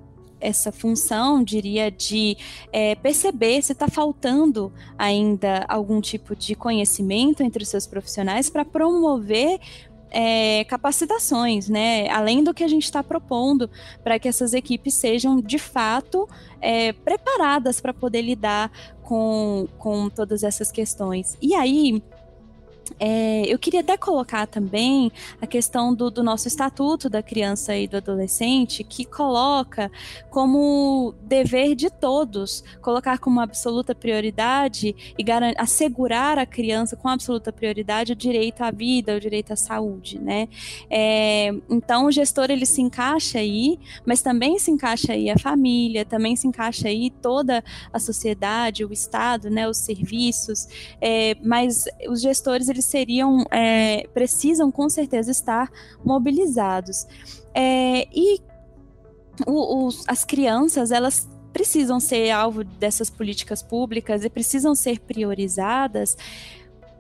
essa 0.45 0.71
função, 0.71 1.43
diria, 1.43 1.91
de 1.91 2.37
é, 2.73 2.95
perceber 2.95 3.63
se 3.63 3.73
está 3.73 3.89
faltando 3.89 4.73
ainda 4.99 5.65
algum 5.69 6.01
tipo 6.01 6.37
de 6.37 6.55
conhecimento 6.55 7.43
entre 7.43 7.63
os 7.63 7.69
seus 7.69 7.87
profissionais 7.87 8.51
para 8.51 8.65
promover 8.65 9.59
é, 10.11 10.63
capacitações, 10.65 11.69
né? 11.69 12.09
Além 12.09 12.45
do 12.45 12.55
que 12.55 12.63
a 12.63 12.69
gente 12.69 12.85
está 12.85 13.03
propondo 13.03 13.69
para 14.05 14.17
que 14.19 14.29
essas 14.29 14.55
equipes 14.55 14.95
sejam 14.95 15.41
de 15.41 15.59
fato 15.59 16.29
é, 16.61 16.93
preparadas 16.93 17.81
para 17.81 17.93
poder 17.93 18.23
lidar 18.23 18.71
com, 19.03 19.67
com 19.77 20.09
todas 20.09 20.45
essas 20.45 20.71
questões. 20.71 21.37
E 21.43 21.55
aí, 21.55 22.01
é, 22.99 23.43
eu 23.47 23.59
queria 23.59 23.81
até 23.81 23.97
colocar 23.97 24.47
também 24.47 25.11
a 25.41 25.47
questão 25.47 25.95
do, 25.95 26.11
do, 26.11 26.23
nosso 26.23 26.49
estatuto 26.49 27.09
da 27.09 27.23
criança 27.23 27.77
e 27.77 27.89
do 27.89 27.97
adolescente, 27.97 28.85
que 28.85 29.05
coloca 29.05 29.91
como 30.31 31.15
dever 31.23 31.75
de 31.75 31.91
todos, 31.91 32.63
colocar 32.81 33.19
como 33.19 33.41
absoluta 33.41 33.95
prioridade 33.95 35.15
e 35.19 35.25
assegurar 35.57 36.39
à 36.39 36.47
criança 36.47 36.97
com 36.97 37.09
absoluta 37.09 37.53
prioridade 37.53 38.13
o 38.13 38.17
direito 38.17 38.63
à 38.63 38.71
vida, 38.71 39.17
o 39.17 39.21
direito 39.21 39.53
à 39.53 39.57
saúde, 39.57 40.19
né? 40.19 40.49
É, 40.91 41.53
então 41.71 42.07
o 42.07 42.13
gestor 42.13 42.51
ele 42.51 42.67
se 42.67 42.81
encaixa 42.81 43.39
aí, 43.39 43.79
mas 44.05 44.23
também 44.23 44.59
se 44.59 44.71
encaixa 44.71 45.13
aí 45.13 45.31
a 45.31 45.39
família, 45.39 46.05
também 46.05 46.37
se 46.37 46.47
encaixa 46.47 46.89
aí 46.89 47.11
toda 47.11 47.63
a 47.93 47.99
sociedade, 47.99 48.85
o 48.85 48.93
Estado, 48.93 49.51
né? 49.51 49.69
Os 49.69 49.79
serviços, 49.79 50.69
é, 51.01 51.37
mas 51.43 51.85
os 52.09 52.21
gestores 52.21 52.69
eles 52.75 52.85
seriam, 52.85 53.45
é, 53.51 54.07
precisam 54.13 54.71
com 54.71 54.89
certeza 54.89 55.31
estar 55.31 55.71
mobilizados. 56.05 57.07
É, 57.55 58.07
e 58.13 58.41
o, 59.47 59.87
os, 59.87 60.05
as 60.07 60.25
crianças, 60.25 60.91
elas 60.91 61.29
precisam 61.53 62.01
ser 62.01 62.31
alvo 62.31 62.65
dessas 62.65 63.09
políticas 63.09 63.63
públicas 63.63 64.25
e 64.25 64.29
precisam 64.29 64.75
ser 64.75 65.01
priorizadas 65.01 66.17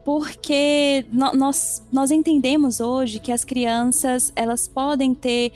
porque 0.05 1.07
nós, 1.11 1.83
nós 1.91 2.11
entendemos 2.11 2.79
hoje 2.79 3.19
que 3.19 3.33
as 3.33 3.43
crianças 3.43 4.31
elas 4.37 4.69
podem 4.69 5.15
ter 5.15 5.53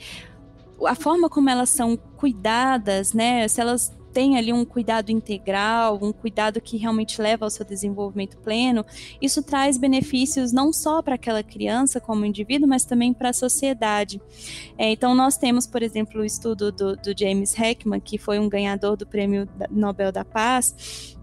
a 0.87 0.95
forma 0.95 1.29
como 1.29 1.49
elas 1.49 1.69
são 1.69 1.95
cuidadas, 1.95 3.13
né? 3.13 3.47
Se 3.47 3.61
elas 3.61 3.95
tem 4.13 4.37
ali 4.37 4.51
um 4.51 4.65
cuidado 4.65 5.11
integral, 5.11 5.99
um 6.01 6.11
cuidado 6.11 6.59
que 6.59 6.77
realmente 6.77 7.21
leva 7.21 7.45
ao 7.45 7.49
seu 7.49 7.65
desenvolvimento 7.65 8.37
pleno, 8.37 8.85
isso 9.21 9.41
traz 9.43 9.77
benefícios 9.77 10.51
não 10.51 10.73
só 10.73 11.01
para 11.01 11.15
aquela 11.15 11.43
criança 11.43 11.99
como 11.99 12.25
indivíduo, 12.25 12.67
mas 12.67 12.85
também 12.85 13.13
para 13.13 13.29
a 13.29 13.33
sociedade. 13.33 14.21
É, 14.77 14.91
então, 14.91 15.13
nós 15.15 15.37
temos, 15.37 15.67
por 15.67 15.83
exemplo, 15.83 16.21
o 16.21 16.25
estudo 16.25 16.71
do, 16.71 16.95
do 16.95 17.17
James 17.17 17.57
Heckman, 17.57 17.99
que 17.99 18.17
foi 18.17 18.39
um 18.39 18.49
ganhador 18.49 18.97
do 18.97 19.05
Prêmio 19.05 19.47
Nobel 19.69 20.11
da 20.11 20.25
Paz, 20.25 21.15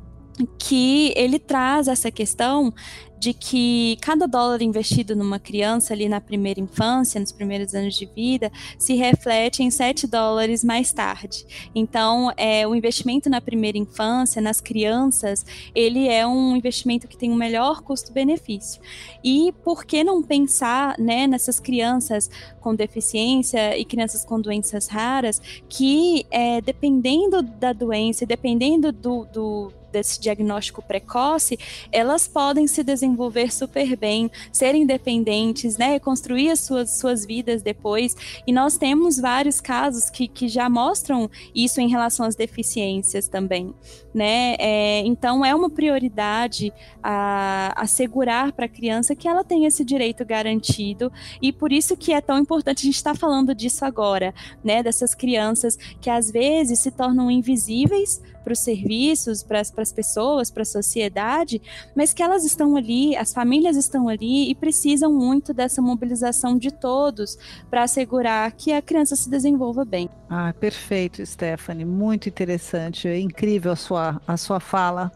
que 0.58 1.12
ele 1.16 1.38
traz 1.38 1.88
essa 1.88 2.10
questão 2.10 2.72
de 3.18 3.32
que 3.32 3.96
cada 4.00 4.26
dólar 4.26 4.62
investido 4.62 5.16
numa 5.16 5.38
criança 5.38 5.94
ali 5.94 6.08
na 6.08 6.20
primeira 6.20 6.60
infância, 6.60 7.20
nos 7.20 7.32
primeiros 7.32 7.74
anos 7.74 7.94
de 7.94 8.06
vida, 8.06 8.50
se 8.78 8.94
reflete 8.94 9.62
em 9.62 9.70
7 9.70 10.06
dólares 10.06 10.62
mais 10.62 10.92
tarde. 10.92 11.46
Então, 11.74 12.30
é, 12.36 12.66
o 12.66 12.74
investimento 12.74 13.30
na 13.30 13.40
primeira 13.40 13.78
infância, 13.78 14.40
nas 14.42 14.60
crianças, 14.60 15.44
ele 15.74 16.08
é 16.08 16.26
um 16.26 16.56
investimento 16.56 17.08
que 17.08 17.16
tem 17.16 17.30
um 17.30 17.36
melhor 17.36 17.82
custo-benefício. 17.82 18.80
E 19.24 19.52
por 19.64 19.84
que 19.84 20.04
não 20.04 20.22
pensar 20.22 20.98
né, 20.98 21.26
nessas 21.26 21.58
crianças 21.58 22.30
com 22.60 22.74
deficiência 22.74 23.78
e 23.78 23.84
crianças 23.84 24.24
com 24.24 24.40
doenças 24.40 24.88
raras, 24.88 25.40
que 25.68 26.26
é, 26.30 26.60
dependendo 26.60 27.42
da 27.42 27.72
doença, 27.72 28.26
dependendo 28.26 28.92
do, 28.92 29.24
do 29.26 29.72
desse 29.96 30.20
diagnóstico 30.20 30.82
precoce, 30.82 31.58
elas 31.90 32.28
podem 32.28 32.66
se 32.66 32.82
desenvolver 32.82 33.52
super 33.52 33.96
bem, 33.96 34.30
ser 34.52 34.74
independentes, 34.74 35.78
né, 35.78 35.98
construir 35.98 36.50
as 36.50 36.60
suas, 36.60 36.98
suas 36.98 37.24
vidas 37.24 37.62
depois. 37.62 38.14
E 38.46 38.52
nós 38.52 38.76
temos 38.76 39.18
vários 39.18 39.58
casos 39.58 40.10
que, 40.10 40.28
que 40.28 40.48
já 40.48 40.68
mostram 40.68 41.30
isso 41.54 41.80
em 41.80 41.88
relação 41.88 42.26
às 42.26 42.36
deficiências 42.36 43.26
também, 43.26 43.74
né? 44.16 44.56
É, 44.58 45.00
então 45.00 45.44
é 45.44 45.54
uma 45.54 45.68
prioridade 45.68 46.72
a, 47.02 47.70
assegurar 47.76 48.50
para 48.50 48.64
a 48.64 48.68
criança 48.68 49.14
que 49.14 49.28
ela 49.28 49.44
tem 49.44 49.66
esse 49.66 49.84
direito 49.84 50.24
garantido 50.24 51.12
e 51.42 51.52
por 51.52 51.70
isso 51.70 51.94
que 51.98 52.14
é 52.14 52.20
tão 52.22 52.38
importante 52.38 52.78
a 52.78 52.86
gente 52.86 52.94
estar 52.94 53.12
tá 53.12 53.18
falando 53.18 53.54
disso 53.54 53.84
agora, 53.84 54.34
né? 54.64 54.82
Dessas 54.82 55.14
crianças 55.14 55.76
que 56.00 56.08
às 56.08 56.30
vezes 56.30 56.78
se 56.78 56.90
tornam 56.90 57.30
invisíveis 57.30 58.22
para 58.46 58.52
os 58.52 58.60
serviços, 58.60 59.42
para 59.42 59.60
as 59.60 59.92
pessoas, 59.92 60.52
para 60.52 60.62
a 60.62 60.64
sociedade, 60.64 61.60
mas 61.96 62.14
que 62.14 62.22
elas 62.22 62.44
estão 62.44 62.76
ali, 62.76 63.16
as 63.16 63.34
famílias 63.34 63.76
estão 63.76 64.08
ali 64.08 64.48
e 64.48 64.54
precisam 64.54 65.12
muito 65.12 65.52
dessa 65.52 65.82
mobilização 65.82 66.56
de 66.56 66.70
todos 66.70 67.36
para 67.68 67.82
assegurar 67.82 68.52
que 68.52 68.72
a 68.72 68.80
criança 68.80 69.16
se 69.16 69.28
desenvolva 69.28 69.84
bem. 69.84 70.08
Ah, 70.30 70.54
perfeito, 70.60 71.26
Stephanie, 71.26 71.84
muito 71.84 72.28
interessante, 72.28 73.08
é 73.08 73.18
incrível 73.18 73.72
a 73.72 73.76
sua, 73.76 74.05
a 74.26 74.36
sua 74.36 74.60
fala 74.60 75.12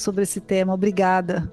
sobre 0.00 0.22
esse 0.22 0.40
tema. 0.40 0.74
Obrigada. 0.74 1.50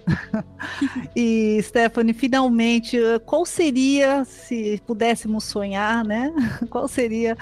e, 1.16 1.60
Stephanie, 1.62 2.14
finalmente, 2.14 2.98
qual 3.26 3.46
seria, 3.46 4.24
se 4.26 4.82
pudéssemos 4.88 5.44
sonhar, 5.44 6.04
né? 6.04 6.34
Qual 6.70 6.88
seria 6.88 7.38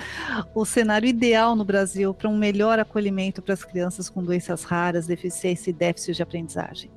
o 0.54 0.65
cenário 0.65 1.08
ideal 1.08 1.56
no 1.56 1.63
Brasil 1.63 2.13
para 2.13 2.30
um 2.30 2.38
melhor 2.38 2.80
acolhimento 2.80 3.41
para 3.41 3.54
as 3.54 3.63
crianças 3.63 4.10
com 4.10 4.24
doenças 4.24 4.63
raras, 4.63 5.08
deficiência 5.08 5.69
e 5.69 5.74
déficit 5.74 6.15
de 6.15 6.24
aprendizagem? 6.24 6.89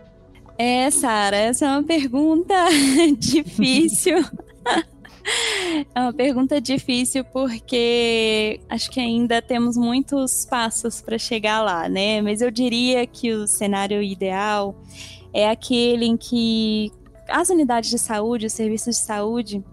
É, 0.57 0.91
Sara, 0.91 1.37
essa 1.37 1.67
é 1.67 1.69
uma 1.69 1.85
pergunta 1.85 2.55
difícil. 3.17 4.25
É 5.95 6.01
uma 6.01 6.13
pergunta 6.13 6.61
difícil 6.61 7.25
porque 7.25 8.61
acho 8.69 8.91
que 8.91 9.01
ainda 9.01 9.41
temos 9.41 9.77
muitos 9.77 10.45
passos 10.47 11.01
para 11.01 11.19
chegar 11.19 11.63
lá, 11.63 11.89
né? 11.89 12.21
Mas 12.23 12.41
eu 12.41 12.51
diria 12.51 13.07
que 13.07 13.33
o 13.33 13.47
cenário 13.47 14.03
ideal 14.03 14.75
é 15.33 15.49
aquele 15.49 16.07
em 16.07 16.17
que 16.17 16.91
as 17.29 17.51
unidades 17.51 17.91
de 17.91 17.99
saúde, 17.99 18.47
os 18.47 18.53
serviços 18.53 18.97
de 18.97 19.03
saúde, 19.03 19.65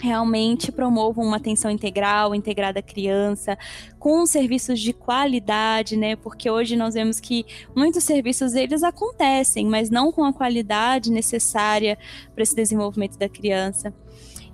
realmente 0.00 0.70
promovam 0.70 1.24
uma 1.24 1.36
atenção 1.36 1.70
integral, 1.70 2.34
integrada 2.34 2.78
à 2.78 2.82
criança, 2.82 3.58
com 3.98 4.24
serviços 4.26 4.80
de 4.80 4.92
qualidade, 4.92 5.96
né? 5.96 6.14
Porque 6.16 6.48
hoje 6.48 6.76
nós 6.76 6.94
vemos 6.94 7.18
que 7.18 7.44
muitos 7.74 8.04
serviços 8.04 8.54
eles 8.54 8.82
acontecem, 8.82 9.66
mas 9.66 9.90
não 9.90 10.12
com 10.12 10.24
a 10.24 10.32
qualidade 10.32 11.10
necessária 11.10 11.98
para 12.32 12.42
esse 12.42 12.54
desenvolvimento 12.54 13.18
da 13.18 13.28
criança 13.28 13.92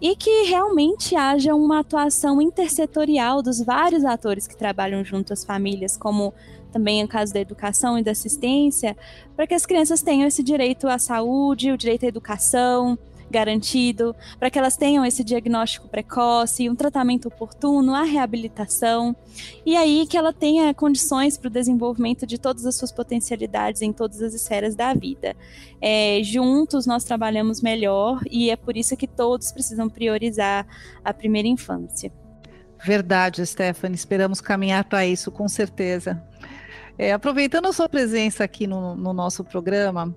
e 0.00 0.16
que 0.16 0.42
realmente 0.44 1.16
haja 1.16 1.54
uma 1.54 1.80
atuação 1.80 2.40
intersetorial 2.40 3.42
dos 3.42 3.60
vários 3.60 4.04
atores 4.04 4.46
que 4.46 4.56
trabalham 4.56 5.04
junto 5.04 5.32
às 5.32 5.44
famílias, 5.44 5.96
como 5.96 6.32
também 6.72 7.00
é 7.00 7.04
o 7.04 7.08
caso 7.08 7.32
da 7.32 7.40
educação 7.40 7.96
e 7.96 8.02
da 8.02 8.10
assistência, 8.10 8.96
para 9.36 9.46
que 9.46 9.54
as 9.54 9.64
crianças 9.64 10.02
tenham 10.02 10.26
esse 10.26 10.42
direito 10.42 10.88
à 10.88 10.98
saúde, 10.98 11.70
o 11.70 11.76
direito 11.78 12.04
à 12.04 12.08
educação, 12.08 12.98
garantido, 13.34 14.14
para 14.38 14.48
que 14.48 14.56
elas 14.56 14.76
tenham 14.76 15.04
esse 15.04 15.24
diagnóstico 15.24 15.88
precoce, 15.88 16.70
um 16.70 16.76
tratamento 16.76 17.26
oportuno, 17.26 17.92
a 17.92 18.04
reabilitação, 18.04 19.16
e 19.66 19.76
aí 19.76 20.06
que 20.06 20.16
ela 20.16 20.32
tenha 20.32 20.72
condições 20.72 21.36
para 21.36 21.48
o 21.48 21.50
desenvolvimento 21.50 22.24
de 22.24 22.38
todas 22.38 22.64
as 22.64 22.76
suas 22.76 22.92
potencialidades 22.92 23.82
em 23.82 23.92
todas 23.92 24.22
as 24.22 24.34
esferas 24.34 24.76
da 24.76 24.94
vida. 24.94 25.34
É, 25.80 26.20
juntos 26.22 26.86
nós 26.86 27.02
trabalhamos 27.02 27.60
melhor 27.60 28.20
e 28.30 28.50
é 28.50 28.56
por 28.56 28.76
isso 28.76 28.96
que 28.96 29.08
todos 29.08 29.50
precisam 29.50 29.88
priorizar 29.88 30.64
a 31.04 31.12
primeira 31.12 31.48
infância. 31.48 32.12
Verdade, 32.84 33.44
Stephanie. 33.44 33.96
Esperamos 33.96 34.40
caminhar 34.40 34.84
para 34.84 35.04
isso, 35.04 35.30
com 35.32 35.48
certeza. 35.48 36.22
É, 36.96 37.12
aproveitando 37.12 37.66
a 37.66 37.72
sua 37.72 37.88
presença 37.88 38.44
aqui 38.44 38.66
no, 38.66 38.94
no 38.94 39.12
nosso 39.12 39.42
programa, 39.42 40.14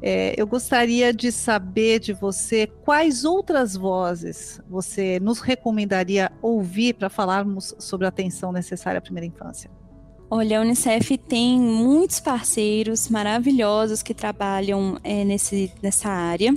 é, 0.00 0.34
eu 0.36 0.46
gostaria 0.46 1.12
de 1.12 1.32
saber 1.32 1.98
de 1.98 2.12
você 2.12 2.66
quais 2.66 3.24
outras 3.24 3.74
vozes 3.74 4.60
você 4.68 5.18
nos 5.18 5.40
recomendaria 5.40 6.30
ouvir 6.40 6.94
para 6.94 7.08
falarmos 7.08 7.74
sobre 7.78 8.06
a 8.06 8.08
atenção 8.08 8.52
necessária 8.52 8.98
à 8.98 9.02
primeira 9.02 9.26
infância. 9.26 9.70
Olha, 10.30 10.58
a 10.58 10.62
Unicef 10.62 11.16
tem 11.16 11.58
muitos 11.58 12.20
parceiros 12.20 13.08
maravilhosos 13.08 14.02
que 14.02 14.12
trabalham 14.12 14.98
é, 15.02 15.24
nesse, 15.24 15.72
nessa 15.82 16.10
área. 16.10 16.54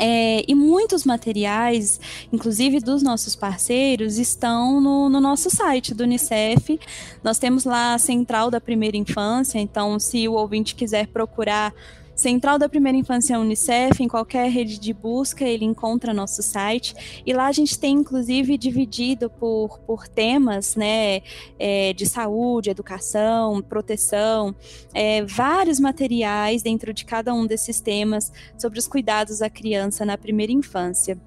É, 0.00 0.42
e 0.48 0.54
muitos 0.56 1.04
materiais, 1.04 2.00
inclusive 2.32 2.80
dos 2.80 3.02
nossos 3.02 3.36
parceiros, 3.36 4.18
estão 4.18 4.80
no, 4.80 5.08
no, 5.08 5.20
nosso 5.20 5.50
site 5.50 5.94
do 5.94 6.02
Unicef. 6.02 6.80
Nós 7.22 7.38
temos 7.38 7.64
lá 7.64 7.94
a 7.94 7.98
Central 7.98 8.50
da 8.50 8.60
Primeira 8.60 8.96
Infância, 8.96 9.58
então, 9.58 10.00
se 10.00 10.26
o 10.26 10.32
ouvinte 10.32 10.74
quiser 10.74 11.06
procurar 11.06 11.72
Central 12.14 12.58
da 12.58 12.68
Primeira 12.68 12.96
Infância 12.96 13.38
Unicef, 13.38 14.02
em 14.02 14.08
qualquer 14.08 14.48
rede 14.48 14.78
de 14.78 14.92
busca, 14.92 15.44
ele 15.44 15.64
encontra 15.64 16.14
nosso 16.14 16.42
site. 16.42 17.22
E 17.26 17.32
lá 17.32 17.46
a 17.46 17.52
gente 17.52 17.78
tem, 17.78 17.96
inclusive, 17.96 18.56
dividido 18.56 19.28
por, 19.28 19.80
por 19.80 20.06
temas 20.06 20.76
né, 20.76 21.22
é, 21.58 21.92
de 21.92 22.06
saúde, 22.06 22.70
educação, 22.70 23.60
proteção, 23.60 24.54
é, 24.92 25.24
vários 25.24 25.80
materiais 25.80 26.62
dentro 26.62 26.92
de 26.92 27.04
cada 27.04 27.34
um 27.34 27.46
desses 27.46 27.80
temas 27.80 28.32
sobre 28.56 28.78
os 28.78 28.86
cuidados 28.86 29.42
à 29.42 29.50
criança 29.50 30.04
na 30.04 30.16
primeira 30.16 30.52
infância. 30.52 31.18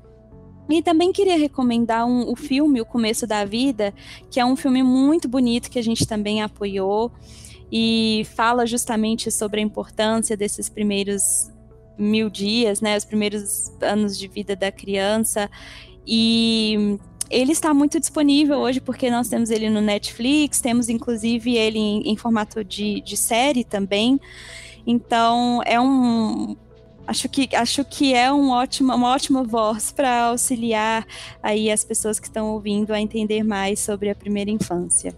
E 0.70 0.82
também 0.82 1.14
queria 1.14 1.38
recomendar 1.38 2.06
um, 2.06 2.30
o 2.30 2.36
filme 2.36 2.82
O 2.82 2.86
Começo 2.86 3.26
da 3.26 3.46
Vida, 3.46 3.94
que 4.30 4.40
é 4.40 4.46
um 4.46 4.56
filme 4.56 4.84
muito 4.84 5.28
bonito 5.28 5.70
que 5.70 5.80
a 5.80 5.84
gente 5.84 6.06
também 6.06 6.42
apoiou 6.42 7.12
e 7.72 8.26
fala 8.36 8.66
justamente 8.66 9.30
sobre 9.32 9.60
a 9.60 9.64
importância 9.64 10.38
desses 10.38 10.70
primeiros 10.70 11.52
mil 11.98 12.30
dias, 12.30 12.80
né, 12.80 12.96
os 12.96 13.06
primeiros 13.06 13.72
anos 13.82 14.18
de 14.18 14.28
vida 14.28 14.56
da 14.56 14.72
criança 14.72 15.50
e 16.06 16.98
ele 17.30 17.52
está 17.52 17.74
muito 17.74 18.00
disponível 18.00 18.58
hoje 18.58 18.80
porque 18.80 19.12
nós 19.12 19.28
temos 19.28 19.50
ele 19.50 19.70
no 19.70 19.82
Netflix, 19.82 20.62
temos 20.62 20.88
inclusive 20.90 21.56
ele 21.56 21.80
em, 21.80 22.12
em 22.12 22.16
formato 22.16 22.64
de, 22.64 23.02
de 23.02 23.18
série 23.18 23.64
também. 23.64 24.20
Então 24.86 25.62
é 25.66 25.80
um 25.80 26.56
acho 27.06 27.28
que 27.28 27.50
acho 27.54 27.84
que 27.84 28.14
é 28.14 28.32
um 28.32 28.50
ótimo, 28.52 28.94
uma 28.94 29.10
ótima 29.10 29.44
voz 29.44 29.92
para 29.92 30.26
auxiliar 30.26 31.06
aí 31.44 31.70
as 31.70 31.84
pessoas 31.84 32.20
que 32.20 32.28
estão 32.28 32.52
ouvindo 32.52 32.94
a 32.94 33.00
entender 33.00 33.44
mais 33.44 33.80
sobre 33.80 34.10
a 34.10 34.16
primeira 34.16 34.50
infância. 34.50 35.14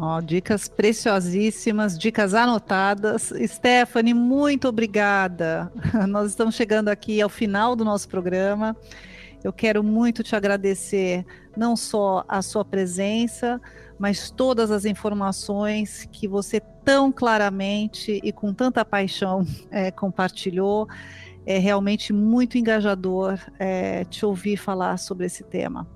Oh, 0.00 0.20
dicas 0.20 0.68
preciosíssimas, 0.68 1.98
dicas 1.98 2.32
anotadas. 2.32 3.32
Stephanie, 3.48 4.14
muito 4.14 4.68
obrigada. 4.68 5.72
Nós 6.06 6.30
estamos 6.30 6.54
chegando 6.54 6.88
aqui 6.88 7.20
ao 7.20 7.28
final 7.28 7.74
do 7.74 7.84
nosso 7.84 8.08
programa. 8.08 8.76
Eu 9.42 9.52
quero 9.52 9.82
muito 9.82 10.22
te 10.22 10.36
agradecer, 10.36 11.26
não 11.56 11.74
só 11.74 12.24
a 12.28 12.40
sua 12.42 12.64
presença, 12.64 13.60
mas 13.98 14.30
todas 14.30 14.70
as 14.70 14.84
informações 14.84 16.08
que 16.12 16.28
você 16.28 16.60
tão 16.84 17.10
claramente 17.10 18.20
e 18.22 18.30
com 18.30 18.54
tanta 18.54 18.84
paixão 18.84 19.44
é, 19.68 19.90
compartilhou. 19.90 20.86
É 21.44 21.58
realmente 21.58 22.12
muito 22.12 22.56
engajador 22.56 23.36
é, 23.58 24.04
te 24.04 24.24
ouvir 24.24 24.58
falar 24.58 24.96
sobre 24.96 25.26
esse 25.26 25.42
tema. 25.42 25.88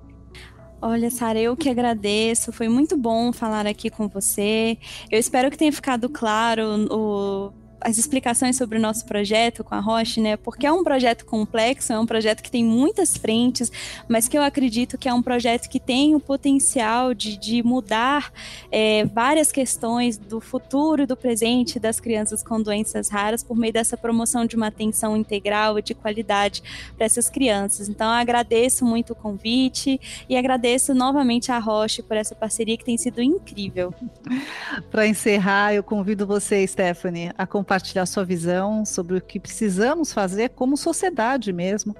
Olha, 0.85 1.09
Sara, 1.09 1.39
eu 1.39 1.55
que 1.55 1.69
agradeço. 1.69 2.51
Foi 2.51 2.67
muito 2.67 2.97
bom 2.97 3.31
falar 3.31 3.65
aqui 3.65 3.89
com 3.89 4.09
você. 4.09 4.77
Eu 5.09 5.17
espero 5.17 5.49
que 5.49 5.57
tenha 5.57 5.71
ficado 5.71 6.09
claro 6.09 6.61
o, 6.91 7.53
as 7.83 7.97
explicações 7.97 8.55
sobre 8.55 8.77
o 8.77 8.81
nosso 8.81 9.05
projeto 9.05 9.63
com 9.63 9.75
a 9.75 9.79
Roche, 9.79 10.21
né? 10.21 10.37
Porque 10.37 10.65
é 10.65 10.71
um 10.71 10.83
projeto 10.83 11.25
complexo, 11.25 11.91
é 11.91 11.99
um 11.99 12.05
projeto 12.05 12.41
que 12.41 12.49
tem 12.49 12.63
muitas 12.63 13.17
frentes, 13.17 13.71
mas 14.07 14.27
que 14.27 14.37
eu 14.37 14.41
acredito 14.41 14.97
que 14.97 15.09
é 15.09 15.13
um 15.13 15.21
projeto 15.21 15.69
que 15.69 15.79
tem 15.79 16.15
o 16.15 16.19
potencial 16.19 17.13
de, 17.13 17.37
de 17.37 17.61
mudar 17.61 18.31
é, 18.71 19.05
várias 19.05 19.51
questões 19.51 20.17
do 20.17 20.39
futuro 20.39 21.03
e 21.03 21.05
do 21.05 21.17
presente 21.17 21.79
das 21.79 21.99
crianças 21.99 22.41
com 22.41 22.61
doenças 22.61 23.09
raras 23.09 23.43
por 23.43 23.57
meio 23.57 23.73
dessa 23.73 23.97
promoção 23.97 24.45
de 24.45 24.55
uma 24.55 24.67
atenção 24.67 25.17
integral 25.17 25.77
e 25.77 25.81
de 25.81 25.93
qualidade 25.93 26.63
para 26.95 27.05
essas 27.05 27.29
crianças. 27.29 27.89
Então, 27.89 28.09
agradeço 28.09 28.85
muito 28.85 29.13
o 29.13 29.15
convite 29.15 29.99
e 30.29 30.37
agradeço 30.37 30.93
novamente 30.93 31.51
a 31.51 31.59
Roche 31.59 32.01
por 32.01 32.15
essa 32.15 32.35
parceria 32.35 32.77
que 32.77 32.85
tem 32.85 32.97
sido 32.97 33.21
incrível. 33.21 33.93
Para 34.89 35.07
encerrar, 35.07 35.73
eu 35.73 35.83
convido 35.83 36.25
você, 36.25 36.65
Stephanie, 36.65 37.31
a 37.37 37.45
compartilhar 37.73 38.05
sua 38.05 38.23
visão 38.23 38.85
sobre 38.85 39.17
o 39.17 39.21
que 39.21 39.39
precisamos 39.39 40.13
fazer 40.13 40.49
como 40.49 40.77
sociedade 40.77 41.51
mesmo, 41.51 41.95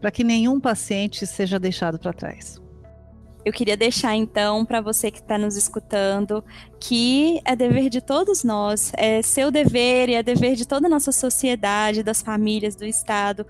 para 0.00 0.10
que 0.10 0.24
nenhum 0.24 0.58
paciente 0.58 1.26
seja 1.26 1.58
deixado 1.58 1.98
para 1.98 2.14
trás. 2.14 2.58
Eu 3.44 3.52
queria 3.52 3.76
deixar 3.76 4.16
então 4.16 4.64
para 4.64 4.80
você 4.80 5.10
que 5.10 5.18
está 5.18 5.36
nos 5.36 5.54
escutando 5.54 6.42
que 6.80 7.40
é 7.44 7.54
dever 7.54 7.90
de 7.90 8.00
todos 8.00 8.42
nós, 8.42 8.90
é 8.96 9.20
seu 9.20 9.50
dever 9.50 10.08
e 10.08 10.14
é 10.14 10.22
dever 10.22 10.56
de 10.56 10.66
toda 10.66 10.86
a 10.86 10.90
nossa 10.90 11.12
sociedade, 11.12 12.02
das 12.02 12.22
famílias, 12.22 12.74
do 12.74 12.86
Estado, 12.86 13.46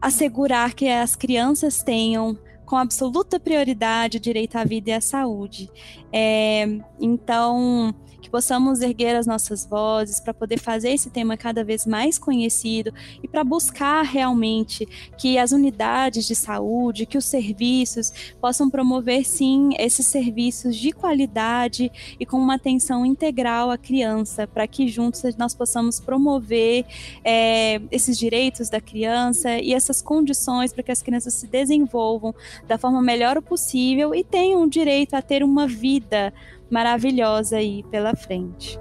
assegurar 0.00 0.74
que 0.74 0.88
as 0.88 1.14
crianças 1.14 1.84
tenham 1.84 2.36
com 2.66 2.76
absoluta 2.76 3.38
prioridade 3.38 4.16
o 4.16 4.20
direito 4.20 4.56
à 4.56 4.64
vida 4.64 4.90
e 4.90 4.92
à 4.92 5.00
saúde. 5.00 5.70
É, 6.12 6.66
então, 7.00 7.94
que 8.20 8.30
possamos 8.30 8.80
erguer 8.80 9.16
as 9.16 9.26
nossas 9.26 9.64
vozes 9.66 10.20
para 10.20 10.34
poder 10.34 10.58
fazer 10.58 10.90
esse 10.90 11.10
tema 11.10 11.36
cada 11.36 11.64
vez 11.64 11.86
mais 11.86 12.18
conhecido 12.18 12.92
e 13.22 13.28
para 13.28 13.42
buscar 13.42 14.02
realmente 14.04 14.86
que 15.16 15.38
as 15.38 15.52
unidades 15.52 16.26
de 16.26 16.34
saúde, 16.34 17.06
que 17.06 17.18
os 17.18 17.24
serviços 17.24 18.12
possam 18.40 18.68
promover 18.68 19.24
sim 19.24 19.70
esses 19.78 20.06
serviços 20.06 20.76
de 20.76 20.92
qualidade 20.92 21.90
e 22.18 22.26
com 22.26 22.36
uma 22.36 22.54
atenção 22.54 23.04
integral 23.06 23.70
à 23.70 23.78
criança, 23.78 24.46
para 24.46 24.66
que 24.66 24.86
juntos 24.88 25.22
nós 25.36 25.54
possamos 25.54 25.98
promover 25.98 26.84
é, 27.24 27.80
esses 27.90 28.18
direitos 28.18 28.68
da 28.68 28.80
criança 28.80 29.58
e 29.58 29.72
essas 29.72 30.02
condições 30.02 30.72
para 30.72 30.82
que 30.82 30.92
as 30.92 31.02
crianças 31.02 31.34
se 31.34 31.46
desenvolvam 31.46 32.34
da 32.66 32.76
forma 32.76 33.00
melhor 33.00 33.40
possível 33.40 34.14
e 34.14 34.22
tenham 34.22 34.62
o 34.62 34.68
direito 34.68 35.14
a 35.14 35.22
ter 35.22 35.42
uma 35.42 35.66
vida 35.66 36.32
maravilhosa 36.70 37.56
aí 37.56 37.82
pela 37.90 38.14
frente. 38.14 38.78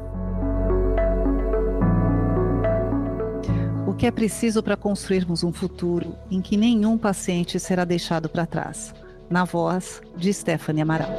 O 3.87 3.93
que 3.93 4.05
é 4.05 4.11
preciso 4.11 4.61
para 4.61 4.77
construirmos 4.77 5.43
um 5.43 5.51
futuro 5.51 6.15
em 6.29 6.41
que 6.41 6.55
nenhum 6.55 6.97
paciente 6.97 7.59
será 7.59 7.83
deixado 7.83 8.29
para 8.29 8.45
trás? 8.45 8.93
Na 9.29 9.43
voz 9.43 10.01
de 10.15 10.31
Stephanie 10.33 10.81
Amaral. 10.81 11.09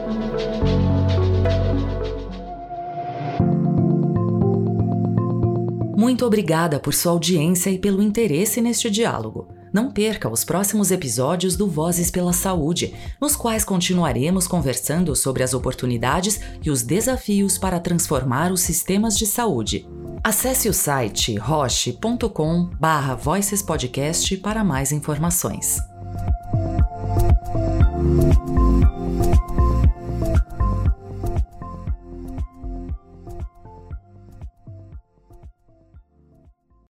Muito 5.96 6.24
obrigada 6.24 6.80
por 6.80 6.94
sua 6.94 7.12
audiência 7.12 7.70
e 7.70 7.78
pelo 7.78 8.02
interesse 8.02 8.60
neste 8.60 8.88
diálogo. 8.88 9.59
Não 9.72 9.90
perca 9.90 10.28
os 10.28 10.44
próximos 10.44 10.90
episódios 10.90 11.56
do 11.56 11.68
Vozes 11.68 12.10
pela 12.10 12.32
Saúde, 12.32 12.92
nos 13.20 13.36
quais 13.36 13.64
continuaremos 13.64 14.46
conversando 14.46 15.14
sobre 15.14 15.42
as 15.42 15.54
oportunidades 15.54 16.40
e 16.62 16.70
os 16.70 16.82
desafios 16.82 17.56
para 17.56 17.78
transformar 17.78 18.52
os 18.52 18.60
sistemas 18.60 19.16
de 19.16 19.26
saúde. 19.26 19.86
Acesse 20.22 20.68
o 20.68 20.74
site 20.74 21.36
roche.com/voicespodcast 21.36 24.36
para 24.38 24.62
mais 24.62 24.92
informações. 24.92 25.78